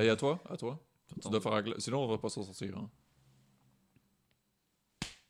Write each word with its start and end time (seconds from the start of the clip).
Et 0.00 0.08
à 0.08 0.16
toi 0.16 0.42
À 0.48 0.56
toi 0.56 0.80
Tu 1.22 1.28
dois 1.28 1.40
faire 1.40 1.52
un 1.52 1.62
gla- 1.62 1.78
Sinon, 1.80 2.04
on 2.04 2.08
va 2.08 2.18
pas 2.18 2.28
s'en 2.28 2.42
sortir. 2.42 2.76
hein. 2.76 2.90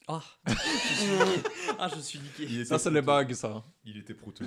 Ah 0.06 0.22
Ah, 1.78 1.88
je 1.94 2.00
suis 2.00 2.18
niqué. 2.18 2.64
Ça, 2.64 2.78
c'est 2.78 2.90
les 2.90 3.02
bagues, 3.02 3.32
ça. 3.34 3.64
Il 3.84 3.96
était 3.98 4.14
prouteux. 4.14 4.46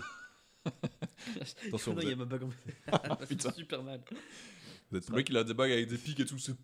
Attention, 1.67 1.93
non, 1.93 2.01
vous 2.01 2.07
il 2.07 2.09
y 2.09 2.13
a 2.13 2.15
ma 2.15 2.25
bague 2.25 2.43
en 2.43 3.15
Putain. 3.25 3.51
super 3.51 3.81
mal. 3.83 4.01
Vous 4.91 4.97
êtes 4.97 5.09
Le 5.09 5.15
mec, 5.15 5.29
il 5.29 5.37
a 5.37 5.43
des 5.43 5.53
bagues 5.53 5.71
avec 5.71 5.87
des 5.87 5.97
pics 5.97 6.19
et 6.19 6.25
tout. 6.25 6.37
C'est. 6.39 6.55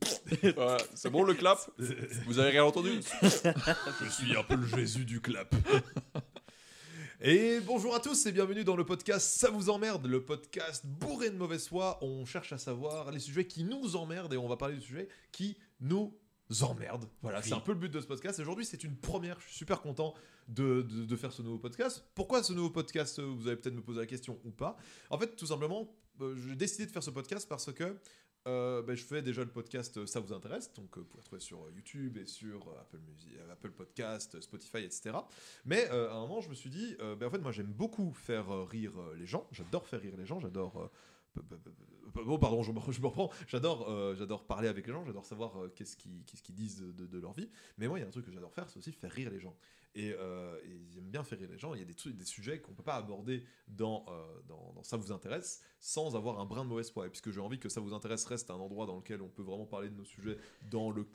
C'est 0.95 1.09
bon 1.09 1.23
le 1.23 1.33
clap 1.33 1.59
Vous 2.25 2.39
avez 2.39 2.51
rien 2.51 2.63
entendu 2.63 2.99
Je 3.21 4.09
suis 4.09 4.35
un 4.37 4.43
peu 4.43 4.55
le 4.55 4.67
Jésus 4.67 5.05
du 5.05 5.21
clap. 5.21 5.53
Et 7.25 7.61
bonjour 7.61 7.95
à 7.95 7.99
tous 8.01 8.25
et 8.25 8.33
bienvenue 8.33 8.65
dans 8.65 8.75
le 8.75 8.85
podcast 8.85 9.25
Ça 9.39 9.49
vous 9.49 9.69
emmerde, 9.69 10.05
le 10.07 10.21
podcast 10.25 10.85
bourré 10.85 11.29
de 11.29 11.37
mauvaise 11.37 11.67
foi. 11.69 11.97
On 12.01 12.25
cherche 12.25 12.51
à 12.51 12.57
savoir 12.57 13.11
les 13.11 13.19
sujets 13.19 13.45
qui 13.47 13.63
nous 13.63 13.95
emmerdent 13.95 14.33
et 14.33 14.37
on 14.37 14.49
va 14.49 14.57
parler 14.57 14.75
des 14.75 14.81
sujets 14.81 15.07
qui 15.31 15.55
nous 15.79 16.13
emmerdent. 16.61 17.07
Voilà, 17.21 17.39
Oui. 17.39 17.45
c'est 17.47 17.53
un 17.53 17.61
peu 17.61 17.71
le 17.71 17.79
but 17.79 17.89
de 17.91 18.01
ce 18.01 18.07
podcast. 18.07 18.39
Aujourd'hui, 18.39 18.65
c'est 18.65 18.83
une 18.83 18.97
première. 18.97 19.39
Je 19.39 19.45
suis 19.47 19.55
super 19.55 19.81
content 19.81 20.13
de, 20.49 20.81
de- 20.81 21.05
de 21.05 21.15
faire 21.15 21.31
ce 21.31 21.41
nouveau 21.41 21.59
podcast. 21.59 22.03
Pourquoi 22.13 22.43
ce 22.43 22.51
nouveau 22.51 22.69
podcast? 22.71 23.21
Vous 23.21 23.47
allez 23.47 23.55
peut-être 23.55 23.75
me 23.75 23.81
poser 23.81 24.01
la 24.01 24.05
question 24.05 24.37
ou 24.43 24.51
pas. 24.51 24.75
En 25.09 25.17
fait, 25.17 25.33
tout 25.37 25.45
simplement, 25.47 25.95
euh, 26.19 26.35
j'ai 26.45 26.55
décidé 26.57 26.85
de 26.85 26.91
faire 26.91 27.03
ce 27.03 27.09
podcast 27.09 27.47
parce 27.47 27.71
que 27.71 27.95
euh, 28.47 28.81
ben, 28.81 28.95
je 28.95 29.03
fais 29.03 29.21
déjà 29.21 29.43
le 29.43 29.49
podcast 29.49 29.97
euh, 29.97 30.05
Ça 30.05 30.19
vous 30.19 30.33
intéresse, 30.33 30.73
donc 30.73 30.97
euh, 30.97 31.01
vous 31.01 31.05
pouvez 31.05 31.21
le 31.21 31.25
trouver 31.25 31.41
sur 31.41 31.69
YouTube 31.75 32.17
et 32.17 32.25
sur 32.25 32.75
Apple, 32.79 32.99
Music, 33.07 33.31
Apple 33.51 33.71
Podcast, 33.71 34.39
Spotify, 34.41 34.79
etc. 34.79 35.11
Mais 35.65 35.87
à 35.87 36.13
un 36.13 36.21
moment, 36.21 36.41
je 36.41 36.49
me 36.49 36.55
suis 36.55 36.69
dit, 36.69 36.95
ben, 36.99 37.27
en 37.27 37.29
fait, 37.29 37.39
moi 37.39 37.51
j'aime 37.51 37.71
beaucoup 37.71 38.11
faire 38.13 38.67
rire 38.67 38.93
les 39.15 39.25
gens, 39.25 39.47
j'adore 39.51 39.87
faire 39.87 40.01
rire 40.01 40.15
les 40.17 40.25
gens, 40.25 40.39
j'adore. 40.39 40.89
Bon, 42.13 42.37
pardon, 42.37 42.61
je 42.61 42.71
me, 42.71 42.79
reprends. 42.79 43.31
J'adore, 43.47 44.45
parler 44.45 44.67
avec 44.67 44.85
les 44.85 44.93
gens. 44.93 45.03
J'adore 45.05 45.25
savoir 45.25 45.57
euh, 45.57 45.73
qu'est-ce 45.75 45.97
qu'ils, 45.97 46.55
disent 46.55 46.81
de 46.81 47.19
leur 47.19 47.33
vie. 47.33 47.49
Mais 47.77 47.87
moi, 47.87 47.97
il 47.97 48.01
y 48.01 48.05
a 48.05 48.07
un 48.07 48.11
truc 48.11 48.25
que 48.25 48.31
j'adore 48.31 48.53
faire, 48.53 48.69
c'est 48.69 48.77
aussi 48.77 48.91
faire 48.91 49.11
rire 49.11 49.31
les 49.31 49.39
gens. 49.39 49.55
Et, 49.95 50.11
euh, 50.17 50.57
et 50.65 50.79
j'aime 50.91 51.03
bien 51.03 51.23
faire 51.23 51.37
rire 51.37 51.49
les 51.51 51.57
gens. 51.59 51.75
Il 51.75 51.79
y 51.79 51.83
a 51.83 51.85
des 51.85 51.93
trucs, 51.93 52.15
des 52.17 52.25
sujets 52.25 52.59
qu'on 52.59 52.73
peut 52.73 52.81
pas 52.81 52.95
aborder 52.95 53.43
dans, 53.67 54.03
euh, 54.09 54.41
dans, 54.47 54.73
dans 54.73 54.81
ça 54.83 54.97
vous 54.97 55.11
intéresse 55.11 55.61
sans 55.79 56.15
avoir 56.15 56.39
un 56.39 56.45
brin 56.45 56.63
de 56.63 56.69
mauvaise 56.69 56.89
foi. 56.89 57.05
Et 57.05 57.09
puisque 57.09 57.29
j'ai 57.29 57.39
envie 57.39 57.59
que 57.59 57.69
ça 57.69 57.79
vous 57.79 57.93
intéresse 57.93 58.25
reste 58.25 58.49
un 58.49 58.55
endroit 58.55 58.87
dans 58.87 58.95
lequel 58.95 59.21
on 59.21 59.29
peut 59.29 59.43
vraiment 59.43 59.67
parler 59.67 59.89
de 59.89 59.95
nos 59.95 60.03
sujets 60.05 60.37
dans 60.71 60.89
le. 60.89 61.05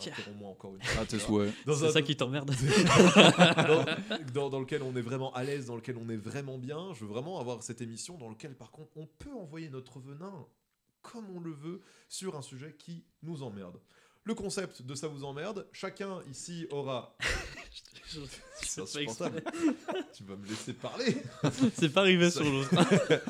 Interromps-moi 0.00 0.48
encore 0.48 0.74
une 0.74 0.82
fois. 0.82 1.02
Ah, 1.02 1.06
tes 1.06 1.18
souhaits. 1.18 1.52
Dans 1.66 1.74
C'est 1.74 1.88
un- 1.88 1.90
ça 1.92 2.00
qui 2.02 2.16
t'emmerde 2.16 2.50
dans, 3.68 3.84
dans- 4.32 4.48
dans 4.50 4.60
lequel 4.60 4.82
on 4.82 4.96
est 4.96 5.02
vraiment 5.02 5.32
à 5.34 5.44
l'aise, 5.44 5.66
dans 5.66 5.76
lequel 5.76 5.96
on 5.98 6.08
est 6.08 6.16
vraiment 6.16 6.56
bien. 6.58 6.92
Je 6.94 7.00
veux 7.04 7.10
vraiment 7.10 7.38
avoir 7.38 7.62
cette 7.62 7.82
émission 7.82 8.16
dans 8.16 8.30
lequel, 8.30 8.54
par 8.56 8.70
contre, 8.70 8.90
on 8.96 9.06
peut 9.18 9.32
envoyer 9.34 9.68
notre 9.68 10.00
venin 10.00 10.46
comme 11.02 11.28
on 11.36 11.40
le 11.40 11.50
veut 11.52 11.82
sur 12.08 12.36
un 12.36 12.42
sujet 12.42 12.74
qui 12.78 13.04
nous 13.22 13.42
emmerde. 13.42 13.78
Le 14.24 14.34
concept 14.34 14.82
de 14.82 14.94
ça 14.94 15.08
vous 15.08 15.24
emmerde, 15.24 15.68
chacun 15.72 16.22
ici 16.30 16.66
aura. 16.70 17.16
C'est 18.62 18.80
insupportable. 18.82 19.42
tu 20.14 20.24
vas 20.24 20.36
me 20.36 20.46
laisser 20.46 20.72
parler. 20.74 21.16
C'est 21.74 21.92
pas 21.92 22.00
arrivé 22.02 22.30
sur 22.30 22.44
l'autre. 22.44 22.70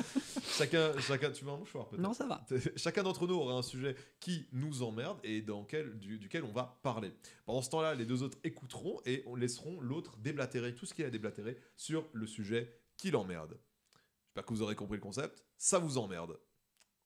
chacun, 0.57 0.99
chacun, 0.99 1.31
tu 1.31 1.45
veux 1.45 1.51
un 1.51 1.57
mouchoir 1.57 1.87
peut-être 1.87 2.01
Non, 2.01 2.13
ça 2.13 2.25
va. 2.27 2.45
Chacun 2.75 3.03
d'entre 3.03 3.27
nous 3.27 3.35
aura 3.35 3.53
un 3.53 3.61
sujet 3.61 3.95
qui 4.19 4.45
nous 4.51 4.83
emmerde 4.83 5.19
et 5.23 5.41
dans 5.41 5.63
quel, 5.63 5.97
du- 5.99 6.19
duquel 6.19 6.43
on 6.43 6.51
va 6.51 6.79
parler. 6.83 7.11
Pendant 7.45 7.61
ce 7.61 7.69
temps-là, 7.69 7.95
les 7.95 8.05
deux 8.05 8.23
autres 8.23 8.37
écouteront 8.43 8.99
et 9.05 9.23
on 9.25 9.35
laisseront 9.35 9.79
l'autre 9.79 10.17
déblatérer 10.17 10.75
tout 10.75 10.85
ce 10.85 10.93
qu'il 10.93 11.05
a 11.05 11.09
déblatéré 11.09 11.57
sur 11.77 12.07
le 12.13 12.27
sujet 12.27 12.73
qui 12.97 13.11
l'emmerde. 13.11 13.57
J'espère 14.27 14.45
que 14.45 14.53
vous 14.53 14.61
aurez 14.61 14.75
compris 14.75 14.97
le 14.97 15.01
concept. 15.01 15.43
Ça 15.57 15.79
vous 15.79 15.97
emmerde. 15.97 16.39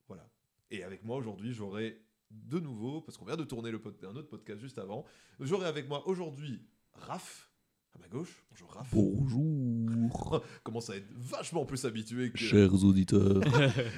Voilà. 0.07 0.27
Et 0.71 0.83
avec 0.83 1.03
moi 1.03 1.17
aujourd'hui, 1.17 1.53
j'aurai 1.53 2.01
de 2.31 2.59
nouveau, 2.59 3.01
parce 3.01 3.17
qu'on 3.17 3.25
vient 3.25 3.37
de 3.37 3.43
tourner 3.43 3.71
le 3.71 3.81
un 4.03 4.15
autre 4.15 4.27
podcast 4.27 4.59
juste 4.59 4.79
avant, 4.79 5.05
j'aurai 5.39 5.67
avec 5.67 5.87
moi 5.87 6.07
aujourd'hui 6.07 6.61
Raph, 6.97 7.49
à 7.95 7.99
ma 7.99 8.07
gauche. 8.07 8.43
Bonjour 8.51 8.69
Raph. 8.71 8.89
Bonjour, 8.91 10.41
Commence 10.63 10.89
à 10.89 10.95
être 10.97 11.07
vachement 11.15 11.65
plus 11.65 11.85
habitué 11.85 12.31
que. 12.31 12.37
chers 12.37 12.83
auditeurs. 12.83 13.41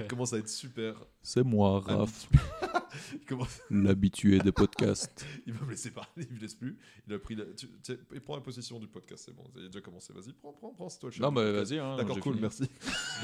Commence 0.07 0.33
à 0.33 0.37
être 0.37 0.49
super. 0.49 0.95
C'est 1.21 1.43
moi, 1.43 1.79
Raph, 1.79 2.29
commence- 3.27 3.61
l'habitué 3.69 4.39
des 4.39 4.51
podcasts. 4.51 5.25
Il 5.47 5.53
va 5.53 5.65
me 5.65 5.71
laisser 5.71 5.91
parler, 5.91 6.27
il 6.29 6.35
me 6.35 6.39
laisse 6.39 6.55
plus. 6.55 6.77
Il 7.07 7.13
a 7.13 7.19
pris 7.19 7.35
la... 7.35 7.45
tu- 7.45 7.67
tu- 7.83 7.97
il 8.13 8.21
prend 8.21 8.35
la 8.35 8.41
possession 8.41 8.79
du 8.79 8.87
podcast, 8.87 9.23
c'est 9.25 9.35
bon. 9.35 9.43
Il 9.55 9.63
a 9.63 9.67
déjà 9.67 9.81
commencé. 9.81 10.13
Vas-y, 10.13 10.33
prends, 10.33 10.53
prends, 10.53 10.73
prends, 10.73 10.89
c'est 10.89 10.99
toi 10.99 11.09
Non, 11.19 11.31
mais 11.31 11.51
vas-y. 11.51 11.79
Hein, 11.79 11.95
D'accord, 11.97 12.19
cool, 12.19 12.33
fini. 12.33 12.41
merci. 12.41 12.63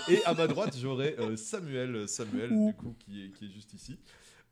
Et 0.10 0.24
à 0.26 0.34
ma 0.34 0.48
droite, 0.48 0.76
j'aurai 0.80 1.16
euh, 1.20 1.36
Samuel, 1.36 2.08
Samuel 2.08 2.50
du 2.50 2.74
coup, 2.74 2.96
qui 3.00 3.24
est, 3.26 3.32
qui 3.32 3.46
est 3.46 3.52
juste 3.52 3.74
ici. 3.74 3.98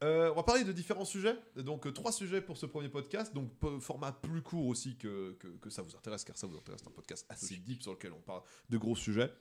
Euh, 0.04 0.32
on 0.32 0.36
va 0.36 0.44
parler 0.44 0.66
de 0.66 0.74
différents 0.74 1.06
sujets. 1.06 1.36
Donc, 1.56 1.88
euh, 1.88 1.92
trois 1.94 2.12
sujets 2.12 2.42
pour 2.42 2.58
ce 2.58 2.66
premier 2.66 2.90
podcast. 2.90 3.34
Donc, 3.34 3.52
format 3.80 4.12
plus 4.12 4.42
court 4.42 4.68
aussi 4.68 4.98
que, 4.98 5.34
que, 5.40 5.48
que 5.48 5.70
ça 5.70 5.82
vous 5.82 5.96
intéresse, 5.96 6.26
car 6.26 6.38
ça 6.38 6.46
vous 6.46 6.58
intéresse. 6.58 6.82
C'est 6.82 6.90
un 6.90 6.94
podcast 6.94 7.26
assez 7.30 7.56
deep 7.56 7.82
sur 7.82 7.94
lequel 7.94 8.12
on 8.12 8.20
parle 8.20 8.42
de 8.70 8.78
gros 8.78 8.98
sujets. 8.98 9.32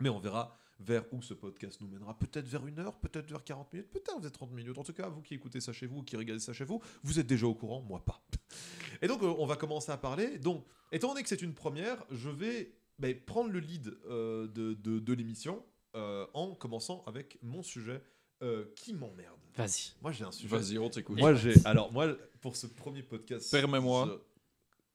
Mais 0.00 0.08
on 0.08 0.18
verra 0.18 0.56
vers 0.80 1.04
où 1.12 1.20
ce 1.20 1.34
podcast 1.34 1.80
nous 1.82 1.88
mènera. 1.88 2.18
Peut-être 2.18 2.48
vers 2.48 2.66
une 2.66 2.78
heure, 2.78 2.98
peut-être 2.98 3.28
vers 3.28 3.44
40 3.44 3.72
minutes, 3.74 3.90
peut-être 3.90 4.20
vers 4.20 4.32
30 4.32 4.52
minutes. 4.52 4.78
En 4.78 4.84
tout 4.84 4.94
cas, 4.94 5.08
vous 5.08 5.20
qui 5.20 5.34
écoutez 5.34 5.60
ça 5.60 5.72
chez 5.72 5.86
vous, 5.86 6.02
qui 6.02 6.16
regardez 6.16 6.40
ça 6.40 6.54
chez 6.54 6.64
vous, 6.64 6.80
vous 7.02 7.20
êtes 7.20 7.26
déjà 7.26 7.46
au 7.46 7.54
courant, 7.54 7.82
moi 7.82 8.02
pas. 8.02 8.26
Et 9.02 9.06
donc, 9.06 9.22
euh, 9.22 9.34
on 9.38 9.44
va 9.44 9.56
commencer 9.56 9.92
à 9.92 9.98
parler. 9.98 10.38
Donc, 10.38 10.64
étant 10.92 11.08
donné 11.08 11.22
que 11.22 11.28
c'est 11.28 11.42
une 11.42 11.54
première, 11.54 12.02
je 12.10 12.30
vais 12.30 12.74
ben, 12.98 13.14
prendre 13.14 13.50
le 13.50 13.58
lead 13.58 13.84
de, 13.84 14.46
de, 14.46 14.98
de 14.98 15.12
l'émission 15.12 15.62
en 15.94 16.56
commençant 16.56 17.04
avec 17.06 17.38
mon 17.40 17.62
sujet 17.62 18.02
euh, 18.44 18.72
qui 18.76 18.92
m'emmerde. 18.94 19.38
Vas-y. 19.56 19.92
Moi, 20.02 20.12
j'ai 20.12 20.24
un 20.24 20.32
sujet. 20.32 20.48
Vas-y, 20.56 20.78
on 20.78 20.90
t'écoute. 20.90 21.18
Moi, 21.18 21.34
j'ai. 21.34 21.54
Alors, 21.66 21.92
moi, 21.92 22.14
pour 22.40 22.56
ce 22.56 22.66
premier 22.66 23.02
podcast. 23.02 23.50
Permets-moi. 23.50 24.20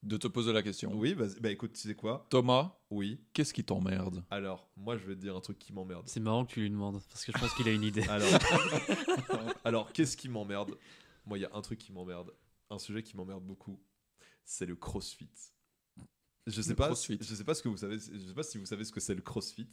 De 0.02 0.16
te 0.16 0.28
poser 0.28 0.54
la 0.54 0.64
question. 0.64 0.94
Oui, 0.94 1.14
vas-y. 1.14 1.42
Bah, 1.42 1.52
écoute, 1.52 1.74
tu 1.74 1.82
sais 1.90 1.94
quoi? 1.96 2.26
Thomas, 2.30 2.78
Oui. 2.90 3.20
qu'est-ce 3.34 3.54
qui 3.54 3.66
t'emmerde? 3.66 4.24
Alors, 4.30 4.70
moi, 4.78 4.96
je 4.98 5.06
vais 5.06 5.14
te 5.14 5.20
dire 5.20 5.36
un 5.36 5.42
truc 5.42 5.60
qui 5.60 5.74
m'emmerde. 5.74 6.04
C'est 6.08 6.22
marrant 6.22 6.46
que 6.46 6.54
tu 6.54 6.62
lui 6.62 6.70
demandes 6.70 7.02
parce 7.10 7.26
que 7.26 7.34
je 7.34 7.38
pense 7.38 7.54
qu'il 7.54 7.68
a 7.68 7.72
une 7.74 7.84
idée. 7.84 8.04
Alors, 8.08 8.30
alors 9.66 9.92
qu'est-ce 9.92 10.16
qui 10.16 10.30
m'emmerde? 10.30 10.78
Moi, 11.26 11.38
il 11.38 11.42
y 11.42 11.46
a 11.46 11.50
un 11.54 11.62
truc 11.62 11.80
qui 11.80 11.92
m'emmerde, 11.92 12.34
un 12.70 12.80
sujet 12.80 13.04
qui 13.04 13.18
m'emmerde 13.18 13.44
beaucoup, 13.44 13.78
c'est 14.46 14.66
le 14.66 14.78
CrossFit. 14.78 15.30
Je 16.48 16.62
sais 16.62 16.70
Le 16.70 16.76
pas, 16.76 16.86
CrossFit. 16.88 17.18
je 17.20 17.36
sais 17.36 17.44
pas 17.44 17.54
ce 17.54 17.62
que 17.62 17.68
vous 17.68 17.78
savez, 17.78 17.98
je 18.00 18.28
sais 18.28 18.34
pas 18.34 18.44
si 18.44 18.58
vous 18.58 18.66
savez 18.66 18.86
ce 18.86 18.92
que 18.94 19.02
c'est 19.02 19.16
le 19.16 19.22
CrossFit. 19.22 19.68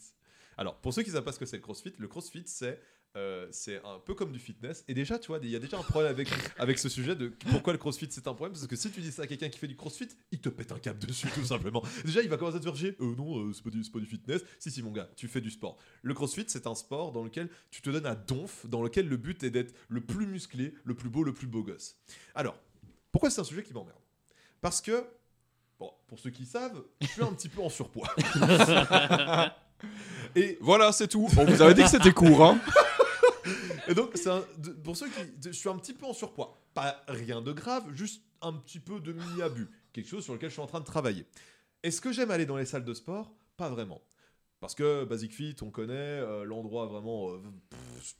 Alors, 0.59 0.77
pour 0.81 0.93
ceux 0.93 1.03
qui 1.05 1.11
savent 1.11 1.23
pas 1.25 1.33
ce 1.33 1.39
que 1.39 1.47
c'est 1.47 1.57
le 1.57 1.63
CrossFit, 1.63 1.93
le 1.99 2.09
CrossFit 2.09 2.43
c'est 2.47 2.81
euh, 3.17 3.47
c'est 3.51 3.79
un 3.85 3.99
peu 4.05 4.15
comme 4.15 4.31
du 4.31 4.39
fitness. 4.39 4.85
Et 4.89 4.95
déjà, 4.95 5.19
tu 5.19 5.29
vois, 5.29 5.39
il 5.43 5.49
y 5.51 5.57
a 5.57 5.59
déjà 5.59 5.79
un 5.79 5.83
problème 5.83 6.11
avec, 6.11 6.29
avec 6.59 6.79
ce 6.79 6.89
sujet 6.89 7.17
de 7.17 7.29
pourquoi 7.51 7.73
le 7.73 7.79
crossfit 7.79 8.07
c'est 8.11 8.29
un 8.29 8.35
problème. 8.35 8.53
Parce 8.53 8.67
que 8.67 8.77
si 8.77 8.91
tu 8.91 9.01
dis 9.01 9.11
ça 9.11 9.23
à 9.23 9.27
quelqu'un 9.27 9.49
qui 9.49 9.59
fait 9.59 9.67
du 9.69 9.75
crossfit, 9.77 10.09
il 10.33 10.39
te 10.41 10.49
pète 10.51 10.71
un 10.73 10.79
câble 10.79 10.99
dessus, 11.07 11.29
tout 11.35 11.45
simplement. 11.45 11.83
Déjà, 12.05 12.23
il 12.23 12.29
va 12.29 12.37
commencer 12.37 12.57
à 12.59 12.61
te 12.61 12.65
faire 12.65 12.77
chier. 12.77 12.95
Euh, 13.01 13.15
non, 13.17 13.39
euh, 13.39 13.53
c'est 13.55 13.63
pas, 13.65 13.71
du- 13.71 13.83
c'est 13.83 13.93
pas 13.93 13.99
du 14.01 14.07
fitness. 14.07 14.43
Si, 14.59 14.71
si, 14.71 14.83
mon 14.83 14.91
gars, 14.93 15.09
tu 15.17 15.29
fais 15.29 15.41
du 15.41 15.51
sport. 15.51 15.79
Le 16.03 16.13
crossfit, 16.15 16.45
c'est 16.49 16.67
un 16.67 16.75
sport 16.75 17.13
dans 17.13 17.25
lequel 17.25 17.49
tu 17.71 17.81
te 17.83 17.91
donnes 17.91 18.07
à 18.07 18.15
donf, 18.15 18.67
dans 18.67 18.83
lequel 18.83 19.09
le 19.09 19.17
but 19.17 19.43
est 19.45 19.51
d'être 19.51 19.75
le 19.89 20.01
plus 20.03 20.27
musclé, 20.27 20.75
le 20.85 20.95
plus 20.95 21.09
beau, 21.09 21.23
le 21.25 21.33
plus 21.33 21.47
beau 21.47 21.63
gosse. 21.63 21.97
Alors, 22.35 22.57
pourquoi 23.13 23.31
c'est 23.31 23.41
un 23.41 23.45
sujet 23.45 23.63
qui 23.63 23.73
m'emmerde? 23.73 23.99
Parce 24.61 24.81
que, 24.83 25.05
bon, 25.79 25.91
pour 26.07 26.19
ceux 26.19 26.31
qui 26.31 26.45
savent, 26.45 26.83
je 27.01 27.07
suis 27.07 27.23
un 27.23 27.33
petit 27.33 27.49
peu 27.49 27.63
en 27.63 27.71
surpoids. 27.71 28.11
Et 30.35 30.59
Voilà, 30.61 30.93
c'est 30.93 31.09
tout. 31.09 31.29
On 31.37 31.45
vous 31.45 31.63
avait 31.63 31.75
dit 31.75 31.83
que 31.83 31.89
c'était 31.89 32.13
court, 32.13 32.45
hein 32.45 32.59
Et 33.89 33.95
donc, 33.95 34.15
pour 34.83 34.97
ceux 34.97 35.09
qui. 35.09 35.21
Je 35.45 35.51
suis 35.51 35.69
un 35.69 35.77
petit 35.77 35.93
peu 35.93 36.07
en 36.07 36.13
surpoids. 36.13 36.57
Pas 36.75 37.03
rien 37.09 37.41
de 37.41 37.53
grave, 37.53 37.85
juste 37.95 38.23
un 38.43 38.53
petit 38.53 38.81
peu 38.81 39.01
de 39.01 39.13
mini-abus. 39.13 39.69
Quelque 39.93 40.09
chose 40.09 40.25
sur 40.25 40.35
lequel 40.35 40.51
je 40.51 40.55
suis 40.55 40.63
en 40.63 40.67
train 40.67 40.81
de 40.81 40.85
travailler. 40.85 41.27
Est-ce 41.83 42.01
que 42.01 42.13
j'aime 42.13 42.31
aller 42.31 42.47
dans 42.47 42.57
les 42.57 42.67
salles 42.67 42.85
de 42.85 42.95
sport? 42.95 43.33
Pas 43.57 43.71
vraiment. 43.71 44.03
Parce 44.61 44.75
que 44.75 45.05
Basic 45.05 45.35
Fit, 45.35 45.55
on 45.61 45.71
connaît, 45.71 45.93
euh, 45.95 46.45
l'endroit 46.45 46.87
vraiment. 46.87 47.31
euh, 47.31 47.39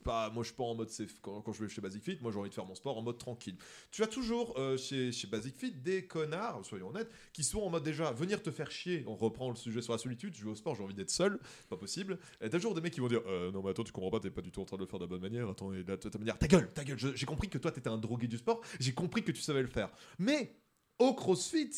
pas, 0.05 0.29
moi, 0.31 0.43
je 0.43 0.49
suis 0.49 0.57
pas 0.57 0.65
en 0.65 0.75
mode. 0.75 0.91
Quand, 1.23 1.53
je 1.53 1.65
vais 1.65 1.69
chez 1.71 1.81
Basic 1.81 2.03
Fit, 2.03 2.19
moi, 2.21 2.31
j'ai 2.31 2.39
envie 2.39 2.51
de 2.51 2.55
faire 2.55 2.67
mon 2.67 2.75
sport 2.75 2.99
en 2.99 3.03
mode 3.03 3.19
tranquille. 3.19 3.57
Tu 3.91 4.03
as 4.03 4.07
toujours 4.07 4.55
euh, 4.59 4.77
chez, 4.77 5.13
chez 5.13 5.27
Basic 5.27 5.57
Fit 5.57 5.73
des 5.73 6.07
connards, 6.07 6.65
soyons 6.65 6.89
honnêtes, 6.89 7.11
qui 7.33 7.43
sont 7.43 7.61
en 7.61 7.71
mode 7.71 7.85
déjà 7.85 8.13
venir 8.13 8.43
te 8.43 8.51
faire 8.51 8.71
chier. 8.71 9.03
On 9.07 9.17
reprend 9.17 9.49
le 9.49 9.57
sujet 9.57 9.81
sur 9.81 9.93
la 9.93 9.99
solitude. 9.99 10.35
Je 10.37 10.45
vais 10.45 10.51
au 10.51 10.55
sport, 10.55 10.75
j'ai 10.75 10.83
envie 10.83 10.95
d'être 10.95 11.11
seul. 11.11 11.39
Pas 11.71 11.79
possible. 11.79 12.19
Et 12.43 12.51
t'as 12.51 12.59
toujours 12.59 12.75
des 12.75 12.83
mecs 12.83 12.93
qui 12.93 13.01
vont 13.01 13.09
dire 13.09 13.23
Non, 13.53 13.63
mais 13.63 13.71
attends, 13.71 13.85
tu 13.85 13.93
comprends 13.93 14.11
pas, 14.11 14.21
t'es 14.21 14.31
pas 14.31 14.43
du 14.43 14.53
tout 14.53 14.61
en 14.61 14.67
train 14.67 14.77
de 14.77 14.83
le 14.83 14.89
faire 14.89 14.99
de 14.99 15.05
la 15.05 15.09
bonne 15.09 15.23
manière. 15.23 15.49
Attends, 15.49 15.73
et 15.73 15.83
là, 15.85 15.97
ta 15.97 16.19
manière. 16.19 16.39
Ta 16.39 16.49
gueule, 16.49 16.71
ta 16.73 16.85
gueule. 16.85 16.99
J'ai 16.99 17.27
compris 17.27 17.49
que 17.49 17.57
toi, 17.59 17.73
t'étais 17.73 17.89
un 17.89 17.99
drogué 17.99 18.27
du 18.27 18.37
sport. 18.37 18.61
J'ai 18.79 18.93
compris 18.93 19.23
que 19.23 19.33
tu 19.33 19.41
savais 19.41 19.63
le 19.63 19.69
faire. 19.69 19.91
Mais 20.19 20.55
au 20.99 21.15
CrossFit, 21.15 21.71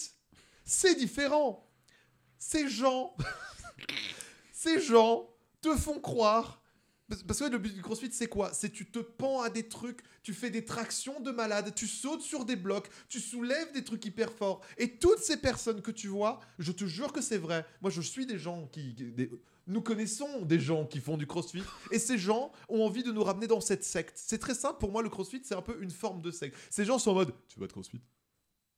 c'est 0.64 0.96
différent. 0.96 1.64
Ces 2.38 2.69
gens, 2.69 3.16
ces 4.58 4.81
gens 4.81 5.31
te 5.60 5.76
font 5.76 6.00
croire 6.00 6.60
Parce 7.08 7.38
que 7.38 7.44
le 7.44 7.58
but 7.58 7.72
du 7.72 7.81
crossfit, 7.81 8.10
c'est 8.10 8.26
quoi? 8.26 8.52
C'est 8.52 8.70
tu 8.70 8.90
te 8.90 8.99
pends 8.99 9.40
à 9.40 9.50
des 9.50 9.69
trucs, 9.69 10.00
tu 10.25 10.34
fais 10.34 10.50
des 10.50 10.64
tractions 10.64 11.20
de 11.20 11.31
malade, 11.31 11.72
tu 11.76 11.87
sautes 11.87 12.22
sur 12.22 12.44
des 12.44 12.56
blocs, 12.56 12.88
tu 13.08 13.20
soulèves 13.20 13.72
des 13.72 13.84
trucs 13.84 14.05
hyper 14.05 14.32
forts. 14.32 14.60
Et 14.76 14.99
toutes 14.99 15.20
ces 15.20 15.37
personnes 15.37 15.81
que 15.81 15.93
tu 15.93 16.08
vois, 16.08 16.40
je 16.58 16.72
te 16.72 16.87
jure 16.87 17.12
que 17.12 17.20
c'est 17.20 17.38
vrai. 17.38 17.64
Moi, 17.82 17.93
je 17.93 18.00
suis 18.00 18.26
des 18.26 18.37
gens 18.37 18.66
qui. 18.72 18.96
nous 19.69 19.81
connaissons 19.81 20.43
des 20.44 20.58
gens 20.58 20.87
qui 20.87 20.99
font 20.99 21.16
du 21.16 21.26
crossfit 21.28 21.62
et 21.93 22.00
ces 22.00 22.19
gens 22.19 22.50
ont 22.69 22.84
envie 22.84 23.04
de 23.04 23.12
nous 23.12 23.22
ramener 23.22 23.46
dans 23.46 23.61
cette 23.61 23.84
secte. 23.84 24.16
C'est 24.16 24.38
très 24.38 24.54
simple, 24.56 24.78
pour 24.81 24.90
moi 24.90 25.02
le 25.02 25.08
crossfit 25.08 25.43
c'est 25.44 25.54
un 25.54 25.62
peu 25.62 25.81
une 25.81 25.90
forme 25.90 26.20
de 26.20 26.32
secte. 26.32 26.56
Ces 26.69 26.84
gens 26.84 26.99
sont 26.99 27.12
en 27.12 27.14
mode 27.14 27.32
Tu 27.49 27.61
vas 27.61 27.69
de 27.69 27.72
crossfit? 27.72 28.00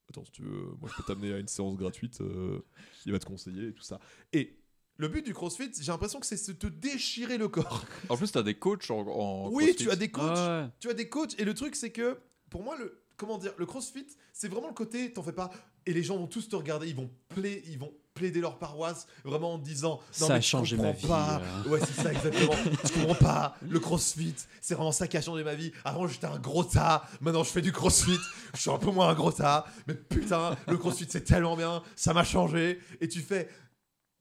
Attends, 0.09 0.25
si 0.25 0.31
tu 0.31 0.43
veux, 0.43 0.75
moi 0.79 0.89
je 0.91 0.95
peux 0.95 1.03
t'amener 1.03 1.33
à 1.33 1.39
une 1.39 1.47
séance 1.47 1.75
gratuite. 1.75 2.21
euh, 2.21 2.59
il 3.05 3.13
va 3.13 3.19
te 3.19 3.25
conseiller 3.25 3.69
et 3.69 3.73
tout 3.73 3.83
ça. 3.83 3.99
Et 4.33 4.60
le 4.97 5.07
but 5.07 5.25
du 5.25 5.33
crossfit, 5.33 5.71
j'ai 5.79 5.91
l'impression 5.91 6.19
que 6.19 6.25
c'est 6.25 6.47
de 6.47 6.53
te 6.53 6.67
déchirer 6.67 7.37
le 7.37 7.47
corps. 7.47 7.83
En 8.09 8.17
plus, 8.17 8.31
t'as 8.31 8.43
des 8.43 8.55
coachs 8.55 8.89
en, 8.91 8.99
en 8.99 9.49
oui, 9.49 9.65
crossfit. 9.67 9.83
tu 9.85 9.91
as 9.91 9.95
des 9.95 10.09
coachs. 10.11 10.37
Ouais. 10.37 10.65
tu 10.79 10.89
as 10.89 10.93
des 10.93 11.09
coachs 11.09 11.39
et 11.39 11.43
le 11.45 11.53
truc 11.53 11.75
c'est 11.75 11.89
que 11.91 12.19
pour 12.49 12.63
moi 12.63 12.75
le 12.77 12.97
comment 13.17 13.37
dire 13.37 13.53
le 13.57 13.65
CrossFit 13.67 14.07
c'est 14.33 14.47
vraiment 14.47 14.67
le 14.67 14.73
côté 14.73 15.13
t'en 15.13 15.21
fais 15.21 15.31
pas 15.31 15.51
et 15.85 15.93
les 15.93 16.01
gens 16.03 16.17
vont 16.17 16.25
tous 16.27 16.49
te 16.49 16.55
regarder 16.55 16.87
ils 16.87 16.95
vont 16.95 17.09
pla- 17.29 17.47
ils 17.49 17.77
vont 17.77 17.93
plaider 18.15 18.41
leur 18.41 18.57
paroisse 18.57 19.05
vraiment 19.23 19.53
en 19.53 19.57
disant 19.59 19.99
non, 20.19 20.27
Ça 20.27 20.27
mais 20.29 20.33
a 20.35 20.39
tu 20.39 20.47
changé 20.49 20.75
ma 20.75 20.91
vie, 20.91 21.07
pas. 21.07 21.39
euh. 21.65 21.69
ouais 21.69 21.79
c'est 21.79 22.01
ça 22.01 22.11
exactement 22.11 22.53
tu 22.83 22.93
comprends 22.99 23.15
pas 23.15 23.55
le 23.61 23.79
CrossFit 23.79 24.33
c'est 24.59 24.73
vraiment 24.73 24.91
ça 24.91 25.07
qui 25.07 25.17
a 25.17 25.21
changé 25.21 25.43
ma 25.43 25.53
vie 25.53 25.71
avant 25.85 26.07
j'étais 26.07 26.25
un 26.25 26.39
gros 26.39 26.63
tas 26.63 27.07
maintenant 27.21 27.43
je 27.43 27.51
fais 27.51 27.61
du 27.61 27.71
CrossFit 27.71 28.17
je 28.55 28.59
suis 28.59 28.71
un 28.71 28.79
peu 28.79 28.89
moins 28.91 29.09
un 29.09 29.13
gros 29.13 29.31
tas 29.31 29.65
mais 29.87 29.93
putain 29.93 30.57
le 30.67 30.77
CrossFit 30.77 31.05
c'est 31.07 31.23
tellement 31.23 31.55
bien 31.55 31.83
ça 31.95 32.13
m'a 32.15 32.23
changé 32.23 32.79
et 33.01 33.07
tu 33.07 33.19
fais 33.21 33.47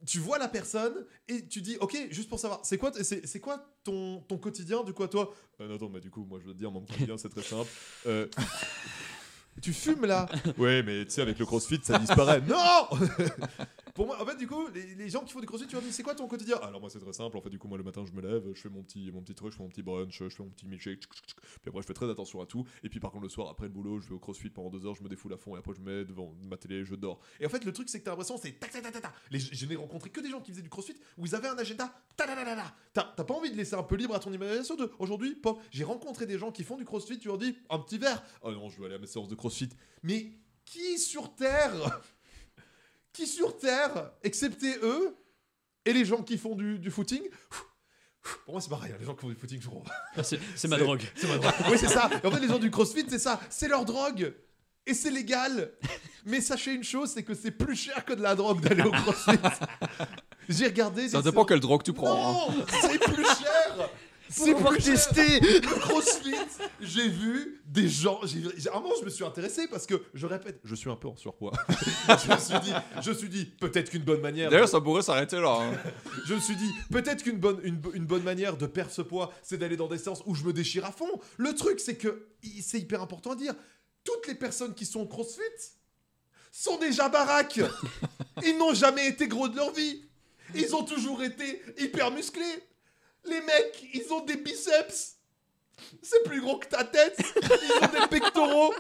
tu 0.06 0.19
vois 0.19 0.38
la 0.38 0.49
personne 0.49 1.05
et 1.29 1.47
tu 1.47 1.61
dis 1.61 1.76
ok 1.81 2.08
juste 2.11 2.29
pour 2.29 2.38
savoir 2.38 2.61
c'est 2.64 2.79
quoi 2.79 2.93
c'est 3.02 3.41
quoi 3.41 3.75
ton, 3.85 4.20
ton 4.29 4.38
quotidien 4.38 4.82
du 4.85 4.93
coup 4.93 5.02
à 5.02 5.08
toi? 5.08 5.35
Euh, 5.61 5.69
non, 5.69 5.75
attends, 5.76 5.88
mais 5.88 6.00
du 6.00 6.11
coup, 6.11 6.25
moi 6.25 6.38
je 6.41 6.47
veux 6.47 6.55
te 6.55 6.58
dire, 6.58 6.70
mon 6.70 6.81
quotidien 6.81 7.17
c'est 7.19 7.29
très 7.29 7.43
simple. 7.43 7.69
Euh, 8.06 8.26
tu 9.62 9.73
fumes 9.73 10.06
là? 10.06 10.26
Ouais, 10.58 10.82
mais 10.82 11.05
tu 11.05 11.11
sais, 11.11 11.23
avec 11.23 11.38
le 11.38 11.47
crossfit, 11.47 11.81
ça 11.82 11.99
disparaît. 11.99 12.41
Non 12.43 12.88
Pour 13.94 14.06
moi, 14.06 14.20
en 14.20 14.26
fait, 14.26 14.37
du 14.37 14.46
coup, 14.46 14.69
les, 14.69 15.08
gens 15.08 15.25
qui 15.25 15.32
font 15.32 15.40
du 15.40 15.46
crossfit, 15.46 15.66
tu 15.66 15.75
leur 15.75 15.82
dis 15.82 15.92
c'est 15.92 16.02
quoi 16.02 16.14
ton 16.14 16.28
quotidien? 16.28 16.56
Alors 16.58 16.81
moi 16.81 16.88
c'est 16.90 17.00
très 17.00 17.12
simple, 17.12 17.37
en 17.37 17.40
fait 17.40 17.50
du 17.50 17.58
coup 17.58 17.69
moi 17.69 17.76
le 17.78 17.84
matin 17.84 18.04
je 18.06 18.12
me 18.12 18.22
lève, 18.22 18.44
je 18.54 18.60
fais 18.60 18.69
mon 18.69 18.82
petit, 18.82 19.10
mon 19.10 19.22
petit 19.22 19.34
truc, 19.34 19.50
je 19.52 19.56
fais 19.56 19.62
mon 19.62 19.69
petit 19.69 19.82
brunch, 19.82 20.16
je 20.19 20.28
fais 20.28 20.42
mon 20.42 20.50
petit 20.50 20.66
milkshake, 20.66 21.00
puis 21.08 21.69
après 21.69 21.82
je 21.82 21.87
fais 21.87 21.94
très 21.94 22.08
attention 22.08 22.40
à 22.40 22.46
tout, 22.46 22.64
et 22.82 22.88
puis 22.88 23.00
par 23.00 23.10
contre 23.10 23.25
le 23.25 23.28
soir 23.28 23.48
après 23.48 23.66
le 23.66 23.72
boulot 23.72 23.98
je 24.00 24.08
vais 24.08 24.14
au 24.14 24.19
crossfit 24.19 24.50
pendant 24.50 24.70
deux 24.70 24.87
heures, 24.87 24.94
je 24.94 25.02
me 25.02 25.08
défoule 25.08 25.32
à 25.32 25.37
fond, 25.37 25.56
et 25.56 25.58
après 25.58 25.75
je 25.75 25.81
me 25.81 25.87
mets 25.98 26.04
devant 26.04 26.32
ma 26.42 26.56
télé, 26.56 26.84
je 26.84 26.94
dors. 26.94 27.20
Et 27.40 27.46
en 27.46 27.48
fait, 27.48 27.64
le 27.64 27.72
truc, 27.72 27.88
c'est 27.88 27.98
que 27.98 28.04
t'as 28.04 28.10
l'impression, 28.12 28.37
c'est 28.37 28.52
tac 28.52 28.70
tac 28.70 28.82
tac 28.82 28.92
tac 28.92 29.02
tac. 29.02 29.12
Les- 29.31 29.38
Je 29.40 29.66
n'ai 29.66 29.76
rencontré 29.76 30.10
que 30.10 30.20
des 30.20 30.31
gens 30.31 30.40
qui 30.40 30.52
faisaient 30.52 30.62
du 30.62 30.69
crossfit 30.70 30.94
où 31.19 31.26
ils 31.26 31.34
avaient 31.34 31.48
un 31.48 31.58
agenda. 31.58 31.92
ta 32.16 32.26
ta 32.26 32.37
ta 32.37 32.44
ta 32.44 32.56
ta. 32.92 33.12
T'as 33.16 33.25
pas 33.25 33.34
envie 33.34 33.50
de 33.50 33.56
laisser 33.56 33.75
un 33.75 33.82
peu 33.82 33.96
libre 33.96 34.14
à 34.14 34.20
ton 34.20 34.32
imagination 34.32 34.76
de 34.76 34.90
aujourd'hui, 34.98 35.34
pop. 35.34 35.60
J'ai 35.70 35.84
rencontré 35.84 36.26
des 36.26 36.38
gens 36.38 36.52
qui 36.52 36.62
font 36.64 36.76
du 36.76 36.84
crossfit, 36.84 37.19
tu 37.19 37.28
leur 37.28 37.38
dis 37.38 37.56
un 37.69 37.78
petit 37.78 37.98
verre. 37.98 38.22
Oh 38.42 38.52
non, 38.52 38.69
je 38.69 38.78
vais 38.78 38.87
aller 38.87 38.94
à 38.94 38.98
mes 38.98 39.06
séances 39.06 39.28
de 39.28 39.34
crossfit. 39.34 39.70
Mais 40.02 40.32
qui 40.64 40.98
sur 40.98 41.34
Terre, 41.34 42.00
qui 43.12 43.26
sur 43.26 43.56
Terre, 43.58 44.10
excepté 44.22 44.76
eux 44.82 45.16
et 45.84 45.92
les 45.92 46.04
gens 46.04 46.22
qui 46.22 46.38
font 46.38 46.54
du, 46.54 46.78
du 46.78 46.90
footing, 46.90 47.22
pour 48.44 48.54
moi 48.54 48.60
c'est 48.60 48.68
pareil, 48.70 48.92
hein, 48.92 48.96
les 49.00 49.06
gens 49.06 49.14
qui 49.14 49.20
font 49.22 49.28
du 49.28 49.34
footing, 49.34 49.60
je. 49.60 49.68
Ah, 50.16 50.22
C'est 50.22 50.38
c'est 50.54 50.68
ma 50.68 50.76
drogue. 50.76 51.02
C'est 51.16 51.26
ma 51.28 51.38
drogue. 51.38 51.52
oui, 51.70 51.76
c'est 51.78 51.88
ça. 51.88 52.10
Et 52.22 52.26
en 52.26 52.30
fait, 52.30 52.40
les 52.40 52.48
gens 52.48 52.58
du 52.58 52.70
crossfit, 52.70 53.04
c'est 53.08 53.18
ça. 53.18 53.40
C'est 53.50 53.68
leur 53.68 53.84
drogue. 53.84 54.34
Et 54.86 54.94
c'est 54.94 55.10
légal. 55.10 55.72
Mais 56.24 56.40
sachez 56.40 56.72
une 56.72 56.84
chose, 56.84 57.10
c'est 57.14 57.22
que 57.22 57.34
c'est 57.34 57.50
plus 57.50 57.76
cher 57.76 58.04
que 58.04 58.12
de 58.12 58.22
la 58.22 58.34
drogue 58.34 58.60
d'aller 58.60 58.82
au 58.82 58.90
crossfit. 58.90 59.38
J'ai 60.48 60.66
regardé. 60.66 61.08
Ça 61.08 61.22
dépend 61.22 61.44
quelle 61.44 61.60
drogue 61.60 61.82
tu 61.82 61.92
prends. 61.92 62.48
hein. 62.50 62.54
Non, 62.58 62.64
c'est 62.80 62.98
plus 62.98 63.24
cher. 63.24 63.88
C'est 64.30 64.54
plus 64.54 64.78
tester 64.82 65.40
le 65.40 65.60
crossfit. 65.80 66.34
J'ai 66.80 67.08
vu 67.08 67.60
des 67.66 67.88
gens. 67.88 68.20
J'ai, 68.24 68.42
j'ai- 68.56 68.68
à 68.68 68.76
un 68.76 68.80
moment, 68.80 68.94
je 69.00 69.04
me 69.04 69.10
suis 69.10 69.24
intéressé 69.24 69.66
parce 69.68 69.86
que, 69.86 70.02
je 70.14 70.26
répète, 70.26 70.60
je 70.64 70.74
suis 70.74 70.88
un 70.88 70.96
peu 70.96 71.08
en 71.08 71.16
surpoids. 71.16 71.52
je 72.08 72.32
me 72.32 72.38
suis 72.38 72.60
dit, 72.60 72.72
je 73.02 73.10
me 73.10 73.14
suis 73.14 73.28
dit, 73.28 73.44
peut-être 73.44 73.90
qu'une 73.90 74.02
bonne 74.04 74.20
manière. 74.20 74.50
D'ailleurs 74.50 74.68
ça 74.68 74.80
pourrait 74.80 75.02
s'arrêter 75.02 75.36
là. 75.40 75.58
hein. 75.60 75.72
Je 76.26 76.34
me 76.34 76.40
suis 76.40 76.56
dit, 76.56 76.70
peut-être 76.90 77.22
qu'une 77.24 77.38
bonne, 77.38 77.60
une, 77.64 77.76
bo- 77.76 77.92
une 77.92 78.04
bonne 78.06 78.22
manière 78.22 78.56
de 78.56 78.66
perdre 78.66 78.92
ce 78.92 79.02
poids, 79.02 79.32
c'est 79.42 79.56
d'aller 79.58 79.76
dans 79.76 79.88
des 79.88 79.98
séances 79.98 80.22
où 80.26 80.34
je 80.34 80.44
me 80.44 80.52
déchire 80.52 80.84
à 80.84 80.92
fond. 80.92 81.10
Le 81.36 81.54
truc, 81.54 81.80
c'est 81.80 81.96
que, 81.96 82.26
i- 82.42 82.62
c'est 82.62 82.78
hyper 82.78 83.02
important 83.02 83.32
à 83.32 83.36
dire, 83.36 83.54
toutes 84.04 84.26
les 84.28 84.34
personnes 84.34 84.74
qui 84.74 84.86
sont 84.86 85.00
au 85.00 85.06
crossfit 85.06 85.40
sont 86.52 86.78
déjà 86.78 87.08
baraques. 87.08 87.60
Ils 88.44 88.56
n'ont 88.58 88.74
jamais 88.74 89.08
été 89.08 89.26
gros 89.28 89.48
de 89.48 89.56
leur 89.56 89.72
vie. 89.72 90.04
Ils 90.54 90.74
ont 90.74 90.82
toujours 90.84 91.22
été 91.22 91.62
hyper 91.78 92.10
musclés. 92.10 92.42
Les 93.25 93.40
mecs, 93.40 93.87
ils 93.94 94.12
ont 94.12 94.25
des 94.25 94.37
biceps. 94.37 95.17
C'est 96.02 96.22
plus 96.25 96.40
gros 96.40 96.58
que 96.58 96.67
ta 96.69 96.84
tête. 96.84 97.19
Ils 97.37 97.84
ont 97.84 98.00
des 98.00 98.06
pectoraux. 98.08 98.75